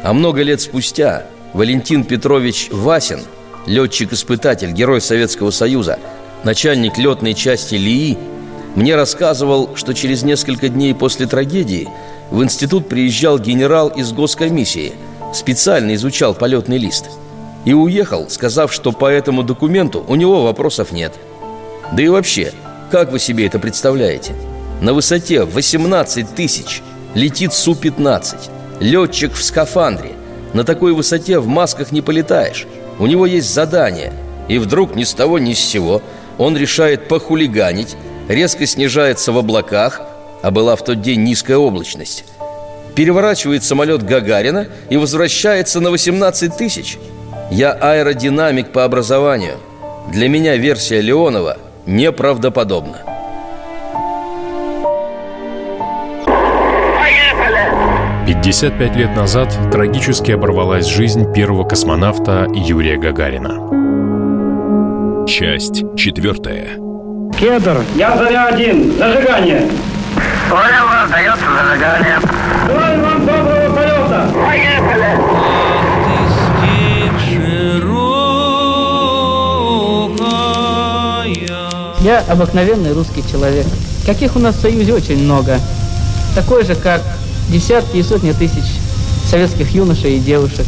А 0.02 0.12
много 0.12 0.42
лет 0.42 0.60
спустя 0.60 1.24
Валентин 1.54 2.04
Петрович 2.04 2.68
Васин 2.70 3.22
Летчик-испытатель, 3.64 4.72
герой 4.72 5.00
Советского 5.00 5.50
Союза 5.50 5.98
Начальник 6.44 6.98
летной 6.98 7.32
части 7.32 7.76
ЛИИ 7.76 8.18
Мне 8.74 8.96
рассказывал, 8.96 9.70
что 9.74 9.92
через 9.92 10.22
несколько 10.22 10.68
дней 10.68 10.94
после 10.94 11.26
трагедии 11.26 11.88
В 12.30 12.42
институт 12.42 12.88
приезжал 12.88 13.38
генерал 13.38 13.88
из 13.88 14.12
госкомиссии 14.12 14.94
Специально 15.34 15.94
изучал 15.94 16.34
полетный 16.34 16.78
лист 16.78 17.10
И 17.66 17.74
уехал, 17.74 18.30
сказав, 18.30 18.72
что 18.72 18.92
по 18.92 19.06
этому 19.06 19.42
документу 19.42 20.04
у 20.08 20.14
него 20.14 20.42
вопросов 20.42 20.90
нет. 20.90 21.12
Да 21.92 22.02
и 22.02 22.08
вообще, 22.08 22.52
как 22.90 23.12
вы 23.12 23.18
себе 23.18 23.46
это 23.46 23.58
представляете? 23.58 24.32
На 24.80 24.94
высоте 24.94 25.44
18 25.44 26.34
тысяч 26.34 26.82
летит 27.14 27.52
Су-15 27.52 28.36
Летчик 28.80 29.34
в 29.34 29.42
скафандре. 29.42 30.12
На 30.54 30.64
такой 30.64 30.92
высоте 30.92 31.38
в 31.38 31.46
масках 31.46 31.92
не 31.92 32.00
полетаешь. 32.00 32.66
У 32.98 33.06
него 33.06 33.26
есть 33.26 33.52
задание 33.52 34.14
И 34.48 34.56
вдруг 34.56 34.96
ни 34.96 35.04
с 35.04 35.12
того 35.12 35.38
ни 35.38 35.52
с 35.52 35.60
сего 35.60 36.00
Он 36.38 36.56
решает 36.56 37.08
похулиганить 37.08 37.96
Резко 38.28 38.66
снижается 38.66 39.32
в 39.32 39.38
облаках 39.38 40.00
А 40.42 40.50
была 40.50 40.76
в 40.76 40.84
тот 40.84 41.00
день 41.00 41.22
низкая 41.22 41.56
облачность. 41.56 42.24
Переворачивает 42.94 43.64
самолет 43.64 44.02
Гагарина 44.02 44.68
И 44.90 44.96
возвращается 44.96 45.80
на 45.80 45.90
18 45.90 46.56
тысяч. 46.56 46.98
Я 47.50 47.72
аэродинамик 47.72 48.72
по 48.72 48.84
образованию. 48.84 49.56
Для 50.10 50.28
меня 50.28 50.56
версия 50.56 51.00
Леонова 51.00 51.58
неправдоподобна. 51.86 53.12
55 58.42 58.96
лет 58.96 59.14
назад 59.14 59.56
трагически 59.70 60.32
оборвалась 60.32 60.86
жизнь 60.86 61.32
первого 61.32 61.64
космонавта 61.64 62.48
Юрия 62.54 62.96
Гагарина. 62.96 63.68
Часть 65.26 65.84
четвертая. 65.96 66.81
Кедр, 67.42 67.84
я 67.96 68.16
заря 68.16 68.46
один. 68.46 68.96
Зажигание. 68.96 69.68
Понял, 70.48 70.86
раздается 70.94 71.44
зажигание. 71.44 72.20
Желаю 72.68 73.02
вам 73.02 73.26
доброго 73.26 73.74
полета. 73.74 74.30
Поехали. 74.46 75.18
Я 82.02 82.20
обыкновенный 82.28 82.92
русский 82.92 83.24
человек. 83.28 83.66
Каких 84.06 84.36
у 84.36 84.38
нас 84.38 84.54
в 84.54 84.60
Союзе 84.60 84.94
очень 84.94 85.24
много. 85.24 85.58
Такой 86.36 86.64
же, 86.64 86.76
как 86.76 87.02
десятки 87.48 87.96
и 87.96 88.04
сотни 88.04 88.30
тысяч 88.30 88.62
советских 89.28 89.68
юношей 89.72 90.18
и 90.18 90.20
девушек. 90.20 90.64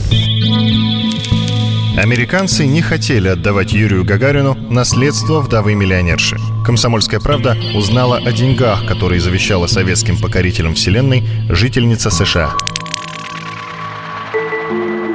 Американцы 1.96 2.66
не 2.66 2.82
хотели 2.82 3.28
отдавать 3.28 3.72
Юрию 3.72 4.04
Гагарину 4.04 4.56
наследство 4.70 5.38
вдовы 5.38 5.76
миллионерши. 5.76 6.36
«Комсомольская 6.64 7.20
правда» 7.20 7.56
узнала 7.74 8.16
о 8.16 8.32
деньгах, 8.32 8.86
которые 8.86 9.20
завещала 9.20 9.66
советским 9.66 10.18
покорителям 10.18 10.74
Вселенной 10.74 11.22
жительница 11.50 12.10
США. 12.10 12.54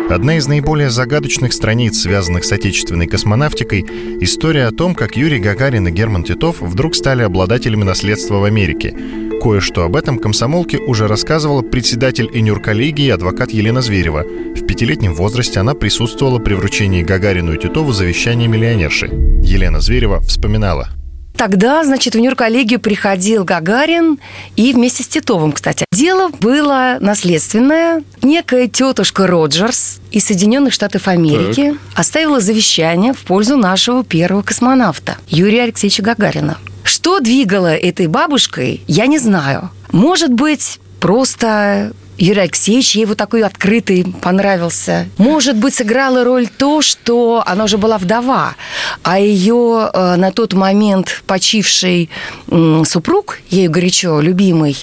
Одна 0.10 0.38
из 0.38 0.48
наиболее 0.48 0.90
загадочных 0.90 1.54
страниц, 1.54 2.00
связанных 2.00 2.44
с 2.44 2.52
отечественной 2.52 3.06
космонавтикой, 3.06 3.86
история 4.22 4.66
о 4.66 4.72
том, 4.72 4.96
как 4.96 5.16
Юрий 5.16 5.40
Гагарин 5.40 5.88
и 5.88 5.92
Герман 5.92 6.24
Титов 6.24 6.62
вдруг 6.62 6.96
стали 6.96 7.22
обладателями 7.22 7.84
наследства 7.84 8.36
в 8.36 8.44
Америке. 8.44 8.96
Кое-что 9.42 9.84
об 9.84 9.96
этом 9.96 10.18
комсомолке 10.18 10.78
уже 10.80 11.08
рассказывала 11.08 11.62
председатель 11.62 12.30
инюрколлегии 12.34 13.10
адвокат 13.10 13.52
Елена 13.52 13.82
Зверева. 13.82 14.24
В 14.56 14.66
пятилетнем 14.66 15.14
возрасте 15.14 15.60
она 15.60 15.76
присутствовала 15.76 16.40
при 16.40 16.56
вручении 16.56 17.04
Гагарину 17.04 17.54
и 17.54 17.60
Титову 17.60 17.92
завещания 17.92 18.48
миллионерши. 18.48 19.08
Елена 19.44 19.80
Зверева 19.80 20.20
вспоминала. 20.22 20.90
Тогда, 21.36 21.84
значит, 21.86 22.16
в 22.16 22.20
Нюрколлегию 22.20 22.80
приходил 22.80 23.46
Гагарин 23.46 24.20
и 24.58 24.74
вместе 24.74 25.04
с 25.04 25.08
Титовым, 25.08 25.54
кстати. 25.54 25.86
Дело 25.94 26.30
было 26.30 26.98
наследственное. 27.00 28.04
Некая 28.22 28.68
тетушка 28.68 29.26
Роджерс 29.26 30.02
из 30.12 30.26
Соединенных 30.26 30.74
Штатов 30.74 31.08
Америки 31.08 31.72
так. 31.72 32.00
оставила 32.00 32.42
завещание 32.42 33.14
в 33.14 33.20
пользу 33.20 33.56
нашего 33.56 34.04
первого 34.04 34.42
космонавта 34.42 35.18
Юрия 35.28 35.64
Алексеевича 35.64 36.04
Гагарина. 36.04 36.58
Что 36.84 37.20
двигало 37.20 37.74
этой 37.74 38.08
бабушкой, 38.08 38.82
я 38.88 39.06
не 39.06 39.20
знаю. 39.20 39.70
Может 39.92 40.34
быть, 40.34 40.80
просто 41.00 41.94
Юрий 42.20 42.42
Алексеевич, 42.42 42.96
ей 42.96 43.06
вот 43.06 43.18
такой 43.18 43.44
открытый 43.44 44.06
понравился. 44.22 45.08
Может 45.18 45.56
быть, 45.56 45.74
сыграла 45.74 46.26
роль 46.26 46.48
то, 46.48 46.82
что 46.82 47.42
она 47.46 47.64
уже 47.64 47.78
была 47.78 47.98
вдова, 47.98 48.56
а 49.04 49.20
ее 49.20 49.90
э, 49.94 50.16
на 50.18 50.32
тот 50.34 50.54
момент 50.54 51.24
почивший 51.26 52.10
э, 52.50 52.84
супруг, 52.86 53.40
ею 53.50 53.72
горячо 53.72 54.20
любимый, 54.20 54.78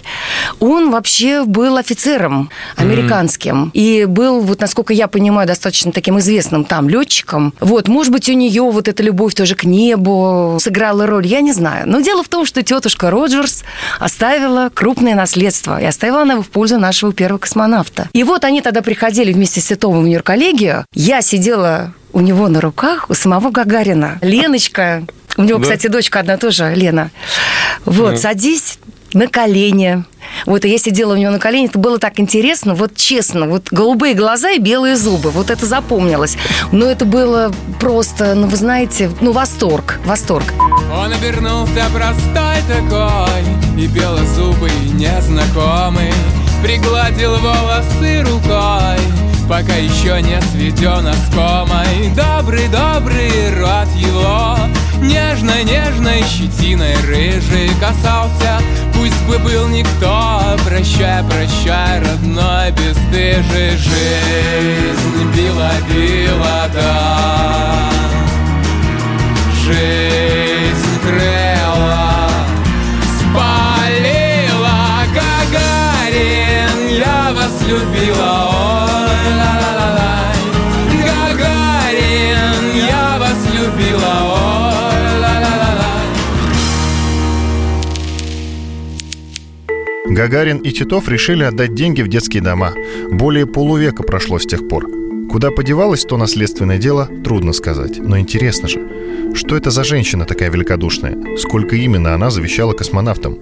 он 0.61 0.91
вообще 0.91 1.45
был 1.45 1.77
офицером 1.77 2.49
американским. 2.75 3.65
Mm-hmm. 3.65 3.71
И 3.75 4.05
был, 4.07 4.41
вот 4.41 4.63
насколько 4.63 4.95
я 4.95 5.07
понимаю, 5.07 5.47
достаточно 5.47 5.93
таким 5.93 6.19
известным 6.19 6.65
там 6.65 6.89
летчиком. 6.89 7.53
Вот, 7.61 7.89
может 7.89 8.13
быть, 8.13 8.31
у 8.31 8.33
нее 8.33 8.63
вот 8.63 8.89
эта 8.89 9.03
любовь 9.03 9.35
тоже 9.35 9.57
к 9.57 9.65
небу 9.65 10.57
сыграла 10.59 11.07
роль, 11.07 11.27
я 11.27 11.43
не 11.43 11.53
знаю. 11.53 11.87
Но 11.87 12.01
дело 12.01 12.25
в 12.25 12.29
том, 12.29 12.47
что 12.47 12.63
тетушка 12.63 13.11
Роджерс 13.11 13.63
оставила 14.01 14.71
крупное 14.73 15.15
наследство. 15.15 15.79
И 15.79 15.85
оставила 15.85 16.23
она 16.23 16.33
его 16.35 16.43
в 16.43 16.49
пользу 16.49 16.79
нашего 16.79 17.13
первого 17.13 17.26
первого 17.27 17.39
космонавта. 17.39 18.09
И 18.13 18.23
вот 18.23 18.45
они 18.45 18.61
тогда 18.61 18.83
приходили 18.83 19.33
вместе 19.33 19.61
с 19.61 19.65
Титовым 19.65 20.05
в 20.05 20.07
Нью-Коллегию. 20.07 20.85
Я 20.95 21.23
сидела 21.23 21.93
у 22.13 22.21
него 22.21 22.47
на 22.47 22.61
руках, 22.61 23.11
у 23.11 23.15
самого 23.15 23.51
Гагарина. 23.51 24.19
Леночка, 24.23 25.03
у 25.37 25.43
него, 25.43 25.59
да. 25.59 25.65
кстати, 25.65 25.89
дочка 25.89 26.21
одна 26.21 26.37
тоже, 26.37 26.73
Лена. 26.77 27.11
Вот, 27.85 28.13
да. 28.13 28.17
садись 28.17 28.79
на 29.13 29.27
колени. 29.27 30.05
Вот, 30.45 30.65
и 30.65 30.69
я 30.69 30.79
сидела 30.79 31.15
у 31.15 31.17
него 31.17 31.33
на 31.33 31.41
колени, 31.41 31.67
это 31.67 31.79
было 31.79 31.99
так 31.99 32.21
интересно, 32.21 32.75
вот 32.75 32.95
честно, 32.97 33.47
вот 33.47 33.69
голубые 33.71 34.15
глаза 34.15 34.51
и 34.51 34.59
белые 34.59 34.97
зубы, 34.97 35.31
вот 35.31 35.51
это 35.51 35.67
запомнилось. 35.67 36.37
Но 36.71 36.87
это 36.87 37.05
было 37.05 37.53
просто, 37.81 38.35
ну, 38.35 38.47
вы 38.47 38.57
знаете, 38.57 39.11
ну, 39.21 39.33
восторг, 39.33 39.99
восторг. 40.05 40.45
Он 40.93 41.13
обернулся 41.13 41.85
простой 41.93 42.57
такой, 42.69 43.83
и 43.83 43.87
белозубый 43.87 44.73
незнакомый, 44.95 46.13
Пригладил 46.63 47.37
волосы 47.39 48.23
рукой 48.23 48.99
Пока 49.49 49.75
еще 49.77 50.21
не 50.23 50.41
сведен 50.43 51.07
оскомой. 51.07 52.11
Добрый-добрый 52.17 53.55
рот 53.59 53.89
его 53.95 54.57
Нежной-нежной 55.01 56.23
щетиной 56.23 56.97
рыжий 57.07 57.71
касался. 57.79 58.61
Пусть 58.95 59.23
бы 59.29 59.39
был 59.39 59.69
никто 59.69 60.43
Прощай, 60.65 61.23
прощай, 61.25 62.01
родной 62.01 62.73
бесстыжий 62.73 63.77
Жизнь 63.77 65.33
била-била, 65.37 66.69
да. 66.75 67.91
Жизнь 69.65 71.01
крыла 71.03 72.06
любила, 77.67 78.31
ой, 78.49 79.27
ла 79.39 79.53
ла 79.61 79.71
ла 79.79 79.89
ла 79.99 80.11
Гагарин, 81.03 82.65
я 82.89 83.19
вас 83.19 83.41
любила, 83.53 84.15
ой, 84.23 85.11
ла 85.21 85.35
ла 85.43 85.51
ла 85.59 85.71
ла 85.79 85.91
Гагарин 90.15 90.59
и 90.59 90.71
Титов 90.71 91.09
решили 91.09 91.43
отдать 91.43 91.75
деньги 91.75 92.03
в 92.03 92.09
детские 92.09 92.43
дома. 92.43 92.73
Более 93.11 93.47
полувека 93.47 94.03
прошло 94.05 94.39
с 94.39 94.47
тех 94.47 94.69
пор. 94.69 94.87
Куда 95.29 95.51
подевалось 95.51 96.05
то 96.05 96.17
наследственное 96.17 96.79
дело, 96.79 97.11
трудно 97.25 97.53
сказать. 97.53 97.99
Но 97.99 98.19
интересно 98.19 98.69
же, 98.69 98.81
что 99.35 99.57
это 99.57 99.71
за 99.71 99.83
женщина 99.83 100.25
такая 100.25 100.51
великодушная? 100.51 101.37
Сколько 101.37 101.75
именно 101.75 102.15
она 102.15 102.31
завещала 102.31 102.73
космонавтам? 102.73 103.41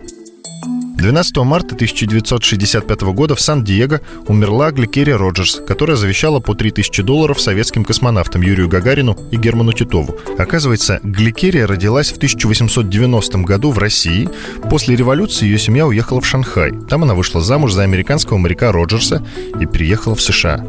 12 1.05 1.37
марта 1.37 1.75
1965 1.75 3.03
года 3.13 3.35
в 3.35 3.41
Сан-Диего 3.41 4.01
умерла 4.27 4.71
Гликерия 4.71 5.19
Роджерс, 5.19 5.61
которая 5.67 5.99
завещала 5.99 6.41
по 6.41 6.55
3000 6.55 7.03
долларов 7.03 7.43
советским 7.43 7.85
космонавтам 7.85 8.41
Юрию 8.41 8.71
Гагарину 8.71 9.15
и 9.31 9.37
Герману 9.37 9.75
Титову. 9.75 10.17
Оказывается, 10.39 11.01
Гликерия 11.03 11.67
родилась 11.67 12.11
в 12.11 12.17
1890 12.17 13.39
году 13.41 13.71
в 13.71 13.77
России. 13.77 14.31
После 14.71 14.97
революции 14.97 15.45
ее 15.45 15.59
семья 15.59 15.87
уехала 15.87 16.23
в 16.23 16.27
Шанхай. 16.27 16.73
Там 16.89 17.03
она 17.03 17.15
вышла 17.15 17.43
замуж 17.43 17.75
за 17.75 17.83
американского 17.83 18.39
моряка 18.39 18.73
Роджерса 18.73 19.23
и 19.61 19.67
переехала 19.67 20.15
в 20.15 20.23
США. 20.23 20.65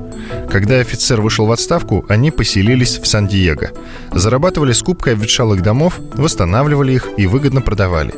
Когда 0.52 0.80
офицер 0.80 1.22
вышел 1.22 1.46
в 1.46 1.52
отставку, 1.52 2.04
они 2.10 2.32
поселились 2.32 2.98
в 2.98 3.08
Сан-Диего. 3.08 3.70
Зарабатывали 4.12 4.74
скупкой 4.74 5.14
обветшалых 5.14 5.62
домов, 5.62 6.00
восстанавливали 6.16 6.94
их 6.94 7.08
и 7.16 7.26
выгодно 7.26 7.62
продавали. 7.62 8.14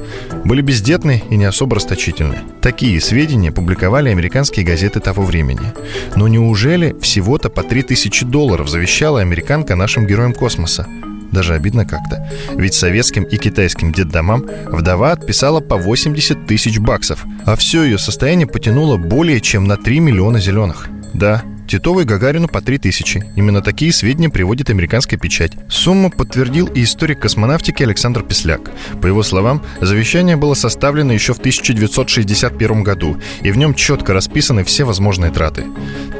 Были 0.45 0.61
бездетны 0.61 1.21
и 1.29 1.35
не 1.35 1.45
особо 1.45 1.75
расточительны 1.75 2.06
значительны. 2.07 2.37
Такие 2.61 3.01
сведения 3.01 3.51
публиковали 3.51 4.09
американские 4.09 4.65
газеты 4.65 4.99
того 4.99 5.23
времени. 5.23 5.73
Но 6.15 6.27
неужели 6.27 6.95
всего-то 7.01 7.49
по 7.49 7.63
3000 7.63 8.25
долларов 8.25 8.69
завещала 8.69 9.21
американка 9.21 9.75
нашим 9.75 10.07
героям 10.07 10.33
космоса? 10.33 10.87
Даже 11.31 11.53
обидно 11.53 11.85
как-то. 11.85 12.29
Ведь 12.55 12.73
советским 12.73 13.23
и 13.23 13.37
китайским 13.37 13.91
детдомам 13.91 14.45
вдова 14.65 15.11
отписала 15.11 15.59
по 15.59 15.75
80 15.75 16.47
тысяч 16.47 16.79
баксов, 16.79 17.25
а 17.45 17.55
все 17.55 17.83
ее 17.83 17.97
состояние 17.97 18.47
потянуло 18.47 18.97
более 18.97 19.41
чем 19.41 19.65
на 19.65 19.75
3 19.75 19.99
миллиона 19.99 20.39
зеленых. 20.39 20.87
Да, 21.13 21.43
Титовой 21.67 22.05
Гагарину 22.05 22.47
по 22.47 22.61
3000. 22.61 23.33
Именно 23.35 23.61
такие 23.61 23.91
сведения 23.91 24.29
приводит 24.29 24.69
американская 24.69 25.19
печать. 25.19 25.51
Сумму 25.69 26.09
подтвердил 26.09 26.67
и 26.67 26.83
историк 26.83 27.19
космонавтики 27.19 27.83
Александр 27.83 28.23
Песляк. 28.23 28.71
По 29.01 29.07
его 29.07 29.21
словам, 29.21 29.61
завещание 29.81 30.37
было 30.37 30.53
составлено 30.53 31.11
еще 31.11 31.33
в 31.33 31.39
1961 31.39 32.83
году, 32.83 33.17
и 33.41 33.51
в 33.51 33.57
нем 33.57 33.73
четко 33.73 34.13
расписаны 34.13 34.63
все 34.63 34.85
возможные 34.85 35.31
траты. 35.31 35.65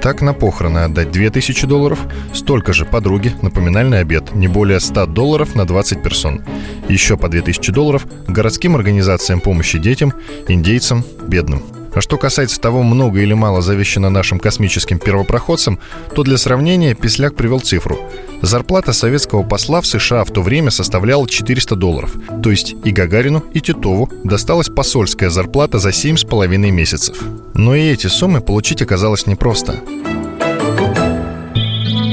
Так 0.01 0.21
на 0.21 0.33
похороны 0.33 0.79
отдать 0.79 1.12
2000 1.12 1.65
долларов, 1.65 1.99
столько 2.33 2.73
же 2.73 2.83
подруге 2.83 3.33
на 3.41 3.49
поминальный 3.49 4.01
обед, 4.01 4.36
не 4.36 4.49
более 4.49 4.81
100 4.81 5.05
долларов 5.07 5.55
на 5.55 5.65
20 5.65 6.03
персон. 6.03 6.41
Еще 6.89 7.15
по 7.15 7.29
2000 7.29 7.71
долларов 7.71 8.05
городским 8.27 8.75
организациям 8.75 9.39
помощи 9.39 9.79
детям, 9.79 10.13
индейцам, 10.49 11.05
бедным. 11.27 11.63
А 11.97 12.01
что 12.01 12.19
касается 12.19 12.62
того, 12.62 12.83
много 12.83 13.21
или 13.21 13.33
мало 13.33 13.63
завещано 13.63 14.12
нашим 14.12 14.38
космическим 14.39 14.99
первопроходцам, 14.99 15.79
то 16.13 16.21
для 16.21 16.38
сравнения 16.38 16.93
Песляк 16.93 17.33
привел 17.36 17.60
цифру. 17.60 17.97
Зарплата 18.43 18.93
советского 18.93 19.41
посла 19.41 19.81
в 19.81 19.88
США 19.88 20.23
в 20.23 20.29
то 20.29 20.43
время 20.43 20.69
составляла 20.69 21.27
400 21.27 21.75
долларов. 21.75 22.15
То 22.43 22.51
есть 22.51 22.75
и 22.83 22.91
Гагарину, 22.91 23.43
и 23.51 23.62
Титову 23.62 24.12
досталась 24.23 24.69
посольская 24.69 25.31
зарплата 25.31 25.79
за 25.79 25.89
7,5 25.89 26.47
месяцев. 26.69 27.17
Но 27.55 27.73
и 27.73 27.89
эти 27.89 28.05
суммы 28.05 28.41
получить 28.41 28.83
оказалось 28.83 29.25
непросто. 29.25 29.81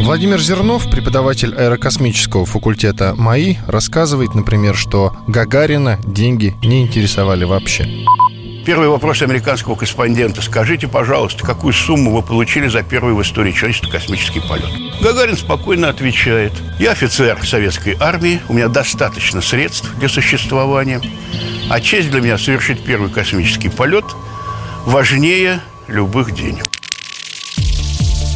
Владимир 0.02 0.40
Зернов, 0.40 0.90
преподаватель 0.90 1.54
аэрокосмического 1.54 2.46
факультета 2.46 3.14
МАИ, 3.18 3.58
рассказывает, 3.66 4.34
например, 4.34 4.76
что 4.76 5.14
Гагарина 5.28 5.98
деньги 6.06 6.54
не 6.62 6.80
интересовали 6.80 7.44
вообще. 7.44 7.86
Первый 8.64 8.88
вопрос 8.88 9.20
американского 9.20 9.74
корреспондента. 9.74 10.40
Скажите, 10.40 10.88
пожалуйста, 10.88 11.44
какую 11.44 11.74
сумму 11.74 12.12
вы 12.12 12.22
получили 12.22 12.66
за 12.68 12.82
первый 12.82 13.12
в 13.12 13.20
истории 13.20 13.52
человечества 13.52 13.90
космический 13.90 14.40
полет? 14.40 14.70
Гагарин 15.02 15.36
спокойно 15.36 15.90
отвечает. 15.90 16.52
Я 16.78 16.92
офицер 16.92 17.46
советской 17.46 17.94
армии, 18.00 18.40
у 18.48 18.54
меня 18.54 18.68
достаточно 18.68 19.42
средств 19.42 19.94
для 19.98 20.08
существования, 20.08 21.02
а 21.68 21.78
честь 21.80 22.10
для 22.10 22.22
меня 22.22 22.38
совершить 22.38 22.82
первый 22.82 23.10
космический 23.10 23.68
полет 23.68 24.06
важнее 24.86 25.60
любых 25.86 26.34
денег. 26.34 26.64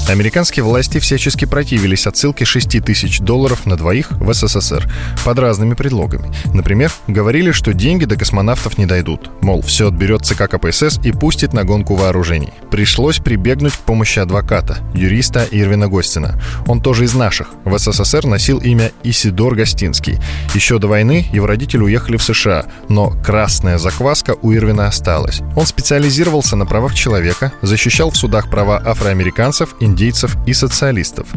Американские 0.09 0.65
власти 0.65 0.99
всячески 1.01 1.45
противились 1.45 2.07
отсылке 2.07 2.47
6 2.47 2.83
тысяч 2.83 3.21
долларов 3.21 3.67
на 3.67 3.77
двоих 3.77 4.11
в 4.13 4.33
СССР 4.33 4.91
под 5.23 5.39
разными 5.39 5.75
предлогами. 5.75 6.33
Например, 6.55 6.91
говорили, 7.09 7.53
что 7.53 7.75
деньги 7.75 8.07
до 8.07 8.17
космонавтов 8.17 8.79
не 8.79 8.87
дойдут. 8.87 9.31
Мол, 9.43 9.61
все 9.61 9.89
отберется 9.89 10.35
как 10.35 10.53
КПСС 10.53 10.99
и 11.05 11.13
пустит 11.13 11.53
на 11.53 11.65
гонку 11.65 11.95
вооружений. 11.95 12.55
Пришлось 12.71 13.19
прибегнуть 13.19 13.75
к 13.75 13.81
помощи 13.81 14.19
адвоката, 14.19 14.79
юриста 14.95 15.47
Ирвина 15.51 15.89
Гостина. 15.89 16.41
Он 16.67 16.81
тоже 16.81 17.05
из 17.05 17.13
наших. 17.13 17.49
В 17.67 17.79
СССР 17.79 18.25
носил 18.25 18.61
имя 18.61 18.93
Исидор 19.03 19.57
Гостинский. 19.57 20.19
Еще 20.55 20.79
до 20.79 20.89
войны 20.89 21.27
его 21.35 21.47
родители 21.47 21.83
уехали 21.83 22.17
в 22.17 22.23
США, 22.23 22.65
но 22.89 23.11
красная 23.11 23.77
закваска 23.77 24.37
у 24.41 24.55
Ирвина 24.55 24.87
осталась. 24.87 25.43
Он 25.55 25.67
специализировался 25.67 26.57
на 26.57 26.65
правах 26.65 26.95
человека, 26.95 27.53
защищал 27.61 28.11
в 28.11 28.17
судах 28.17 28.49
права 28.49 28.83
афроамериканцев, 28.83 29.75
индейцев 29.81 29.98
и 30.47 30.53
социалистов. 30.53 31.29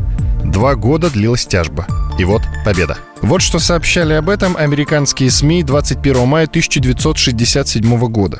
Два 0.45 0.75
года 0.75 1.09
длилась 1.09 1.45
тяжба. 1.45 1.87
И 2.19 2.23
вот 2.25 2.43
победа. 2.63 2.97
Вот 3.21 3.41
что 3.41 3.59
сообщали 3.59 4.13
об 4.13 4.29
этом 4.29 4.55
американские 4.55 5.31
СМИ 5.31 5.63
21 5.63 6.27
мая 6.27 6.45
1967 6.45 8.07
года. 8.07 8.39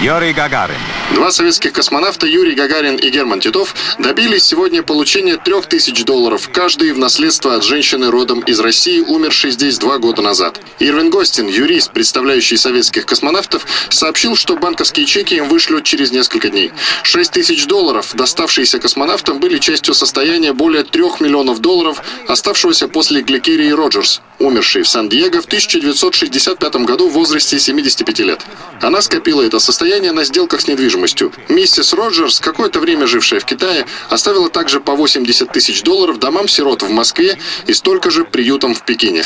Юрий 0.00 0.32
Гагарин. 0.32 0.76
Два 1.12 1.32
советских 1.32 1.72
космонавта 1.72 2.28
Юрий 2.28 2.54
Гагарин 2.54 2.94
и 2.94 3.10
Герман 3.10 3.40
Титов 3.40 3.74
добились 3.98 4.44
сегодня 4.44 4.84
получения 4.84 5.36
трех 5.36 5.66
тысяч 5.66 6.04
долларов 6.04 6.48
каждый 6.52 6.92
в 6.92 6.98
наследство 6.98 7.56
от 7.56 7.64
женщины 7.64 8.08
родом 8.08 8.38
из 8.42 8.60
России, 8.60 9.00
умершей 9.00 9.50
здесь 9.50 9.76
два 9.78 9.98
года 9.98 10.22
назад. 10.22 10.60
Ирвин 10.78 11.10
Гостин, 11.10 11.48
юрист, 11.48 11.92
представляющий 11.92 12.56
советских 12.56 13.06
космонавтов, 13.06 13.66
сообщил, 13.88 14.36
что 14.36 14.54
банковские 14.54 15.04
чеки 15.04 15.34
им 15.34 15.48
вышлют 15.48 15.82
через 15.82 16.12
несколько 16.12 16.48
дней. 16.48 16.70
Шесть 17.02 17.32
тысяч 17.32 17.66
долларов, 17.66 18.14
доставшиеся 18.14 18.78
космонавтам, 18.78 19.40
были 19.40 19.58
частью 19.58 19.94
состояния 19.94 20.52
более 20.52 20.84
трех 20.84 21.20
миллионов 21.20 21.58
долларов, 21.58 22.04
оставшегося 22.28 22.86
после 22.86 23.22
Гликерии 23.22 23.72
Роджерс, 23.72 24.22
умершей 24.38 24.82
в 24.82 24.88
Сан-Диего 24.88 25.40
в 25.40 25.46
1965 25.46 26.76
году 26.76 27.08
в 27.08 27.12
возрасте 27.12 27.58
75 27.58 28.18
лет. 28.20 28.40
Она 28.80 29.02
скопила 29.02 29.42
это 29.42 29.58
состояние 29.58 30.12
на 30.12 30.24
сделках 30.24 30.60
с 30.60 30.68
недвижимостью. 30.68 31.32
Миссис 31.48 31.92
Роджерс, 31.92 32.40
какое-то 32.40 32.80
время 32.80 33.06
жившая 33.06 33.40
в 33.40 33.44
Китае, 33.44 33.86
оставила 34.10 34.48
также 34.48 34.80
по 34.80 34.94
80 34.94 35.50
тысяч 35.52 35.82
долларов 35.82 36.18
домам-сирот 36.18 36.82
в 36.82 36.90
Москве 36.90 37.38
и 37.66 37.72
столько 37.72 38.10
же 38.10 38.24
приютам 38.24 38.74
в 38.74 38.82
Пекине. 38.82 39.24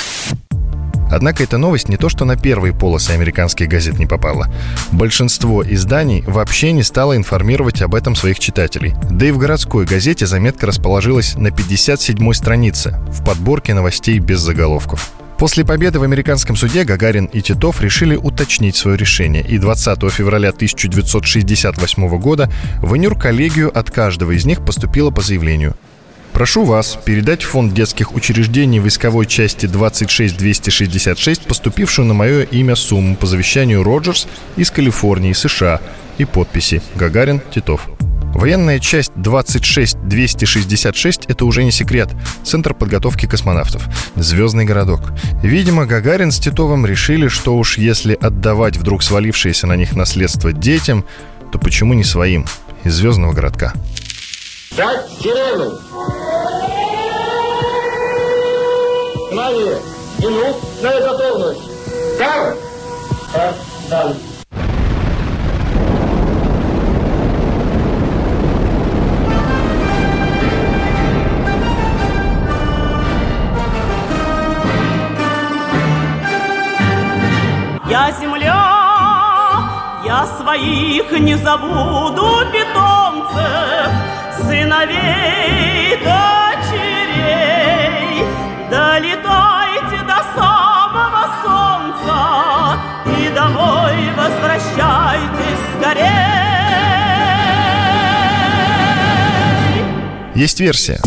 Однако 1.13 1.45
эта 1.45 1.59
новость 1.59 1.89
не 1.89 1.99
то 1.99 2.09
что 2.09 2.25
на 2.25 2.37
первые 2.37 2.75
полосы 2.75 3.11
американских 3.11 3.69
газет 3.69 3.99
не 3.99 4.07
попала. 4.07 4.49
Большинство 4.91 5.63
изданий 5.63 6.25
вообще 6.27 6.73
не 6.73 6.83
стало 6.83 7.17
информировать 7.17 7.83
об 7.83 7.95
этом 7.95 8.15
своих 8.15 8.39
читателей. 8.39 8.95
Да 9.11 9.27
и 9.27 9.31
в 9.31 9.39
городской 9.39 9.85
газете 9.85 10.27
заметка 10.27 10.67
расположилась 10.67 11.35
на 11.37 11.49
57-й 11.49 12.35
странице 12.35 12.99
в 13.09 13.23
подборке 13.25 13.75
новостей 13.75 14.19
без 14.19 14.41
заголовков. 14.41 15.13
После 15.37 15.65
победы 15.65 15.99
в 15.99 16.05
американском 16.05 16.55
суде 16.57 16.85
Гагарин 16.85 17.25
и 17.27 17.43
Титов 17.43 17.83
решили 17.83 18.17
уточнить 18.17 18.77
свое 18.77 18.97
решение, 18.97 19.45
и 19.45 19.59
20 19.59 20.11
февраля 20.11 20.51
1968 20.51 22.19
года 22.19 22.51
в 22.81 22.97
Инюр-коллегию 22.97 23.77
от 23.77 23.91
каждого 23.91 24.31
из 24.31 24.45
них 24.45 24.65
поступило 24.65 25.11
по 25.11 25.21
заявлению. 25.21 25.75
Прошу 26.33 26.65
вас 26.65 26.99
передать 27.05 27.43
в 27.43 27.49
фонд 27.49 27.75
детских 27.75 28.15
учреждений 28.15 28.81
войсковой 28.81 29.27
части 29.27 29.67
26266 29.67 31.43
поступившую 31.43 32.07
на 32.07 32.15
мое 32.15 32.45
имя 32.45 32.75
сумму 32.75 33.17
по 33.17 33.27
завещанию 33.27 33.83
Роджерс 33.83 34.27
из 34.57 34.71
Калифорнии, 34.71 35.35
США 35.35 35.81
и 36.19 36.25
подписи 36.25 36.83
«Гагарин, 36.95 37.43
Титов». 37.55 37.89
Военная 38.35 38.79
часть 38.79 39.13
26266– 39.15 41.27
это 41.29 41.45
уже 41.45 41.65
не 41.65 41.71
секрет. 41.71 42.09
Центр 42.45 42.73
подготовки 42.73 43.27
космонавтов. 43.27 43.87
Звездный 44.17 44.65
городок. 44.65 45.13
Видимо, 45.43 45.85
Гагарин 45.85 46.33
с 46.33 46.39
Титовым 46.39 46.87
решили, 46.87 47.29
что 47.29 47.55
уж 47.57 47.77
если 47.77 48.15
отдавать 48.15 48.79
вдруг 48.79 49.03
свалившееся 49.03 49.67
на 49.67 49.77
них 49.77 49.95
наследство 49.95 50.51
детям, 50.51 51.05
то 51.53 51.59
почему 51.59 51.93
не 51.93 52.05
своим, 52.05 52.47
из 52.85 52.95
звездного 52.95 53.35
городка? 53.35 53.75
Дать 54.75 55.11
сирену! 55.21 55.79
Внимание! 59.29 59.77
Минутная 60.19 61.01
готовность! 61.01 61.61
Да! 62.19 62.55
Да, 63.91 64.15
Я 77.93 78.11
земля, 78.19 79.69
я 80.03 80.27
своих 80.39 81.13
не 81.21 81.37
забуду 81.37 82.47
питомцев, 82.51 83.93
сыновей, 84.53 85.97
дочерей. 86.05 87.33
Долетайте 88.71 89.99
до 90.07 90.19
самого 90.37 91.25
солнца 91.43 92.19
и 93.19 93.35
домой 93.35 93.97
возвращайтесь 94.15 95.63
скорей. 95.79 96.03
Есть 100.35 100.61
версия. 100.61 101.01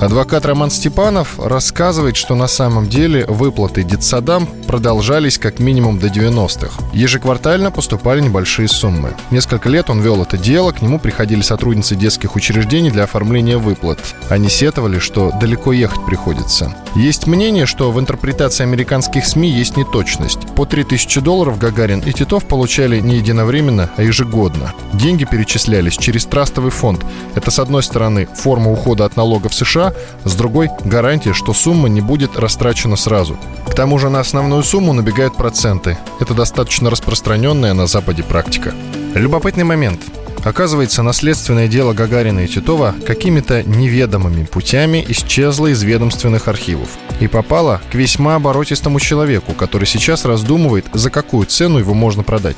Адвокат 0.00 0.46
Роман 0.46 0.70
Степанов 0.70 1.38
рассказывает, 1.38 2.16
что 2.16 2.34
на 2.34 2.46
самом 2.46 2.88
деле 2.88 3.26
выплаты 3.26 3.82
детсадам 3.82 4.46
продолжались 4.66 5.36
как 5.36 5.58
минимум 5.58 5.98
до 5.98 6.06
90-х. 6.06 6.82
Ежеквартально 6.94 7.70
поступали 7.70 8.22
небольшие 8.22 8.66
суммы. 8.66 9.14
Несколько 9.30 9.68
лет 9.68 9.90
он 9.90 10.00
вел 10.00 10.22
это 10.22 10.38
дело, 10.38 10.72
к 10.72 10.80
нему 10.80 10.98
приходили 10.98 11.42
сотрудницы 11.42 11.96
детских 11.96 12.34
учреждений 12.34 12.90
для 12.90 13.04
оформления 13.04 13.58
выплат. 13.58 13.98
Они 14.30 14.48
сетовали, 14.48 14.98
что 14.98 15.32
далеко 15.38 15.74
ехать 15.74 16.06
приходится. 16.06 16.74
Есть 16.96 17.26
мнение, 17.26 17.66
что 17.66 17.92
в 17.92 18.00
интерпретации 18.00 18.62
американских 18.62 19.26
СМИ 19.26 19.50
есть 19.50 19.76
неточность. 19.76 20.46
По 20.56 20.64
3000 20.64 21.20
долларов 21.20 21.58
Гагарин 21.58 22.00
и 22.00 22.12
Титов 22.12 22.46
получали 22.46 23.00
не 23.00 23.16
единовременно, 23.16 23.90
а 23.98 24.02
ежегодно. 24.02 24.72
Деньги 24.94 25.24
перечислялись 25.24 25.98
через 25.98 26.24
трастовый 26.24 26.70
фонд. 26.70 27.04
Это, 27.34 27.50
с 27.50 27.58
одной 27.58 27.82
стороны, 27.82 28.26
форма 28.34 28.72
ухода 28.72 29.04
от 29.04 29.16
налогов 29.16 29.52
США, 29.54 29.89
с 30.24 30.34
другой– 30.34 30.70
гарантия, 30.84 31.32
что 31.32 31.52
сумма 31.52 31.88
не 31.88 32.00
будет 32.00 32.38
растрачена 32.38 32.96
сразу. 32.96 33.36
К 33.68 33.74
тому 33.74 33.98
же 33.98 34.10
на 34.10 34.20
основную 34.20 34.62
сумму 34.62 34.92
набегают 34.92 35.36
проценты. 35.36 35.98
Это 36.20 36.34
достаточно 36.34 36.90
распространенная 36.90 37.74
на 37.74 37.86
Западе 37.86 38.22
практика. 38.22 38.74
Любопытный 39.14 39.64
момент. 39.64 40.00
Оказывается, 40.44 41.02
наследственное 41.02 41.68
дело 41.68 41.92
Гагарина 41.92 42.40
и 42.40 42.48
Титова 42.48 42.94
какими-то 43.06 43.62
неведомыми 43.62 44.44
путями 44.44 45.04
исчезло 45.08 45.66
из 45.66 45.82
ведомственных 45.82 46.48
архивов 46.48 46.88
и 47.20 47.26
попало 47.26 47.80
к 47.90 47.94
весьма 47.94 48.36
оборотистому 48.36 49.00
человеку, 49.00 49.52
который 49.52 49.86
сейчас 49.86 50.24
раздумывает, 50.24 50.86
за 50.94 51.10
какую 51.10 51.46
цену 51.46 51.78
его 51.78 51.92
можно 51.92 52.22
продать. 52.22 52.56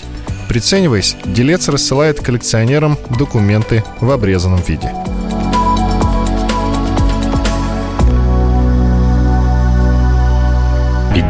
Прицениваясь, 0.48 1.16
делец 1.24 1.68
рассылает 1.68 2.20
коллекционерам 2.20 2.98
документы 3.18 3.82
в 4.00 4.10
обрезанном 4.10 4.60
виде. 4.62 4.92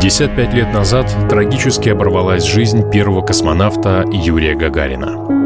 55 0.02 0.54
лет 0.54 0.72
назад 0.74 1.06
трагически 1.30 1.90
оборвалась 1.90 2.42
жизнь 2.42 2.90
первого 2.90 3.22
космонавта 3.24 4.04
Юрия 4.10 4.56
Гагарина. 4.56 5.41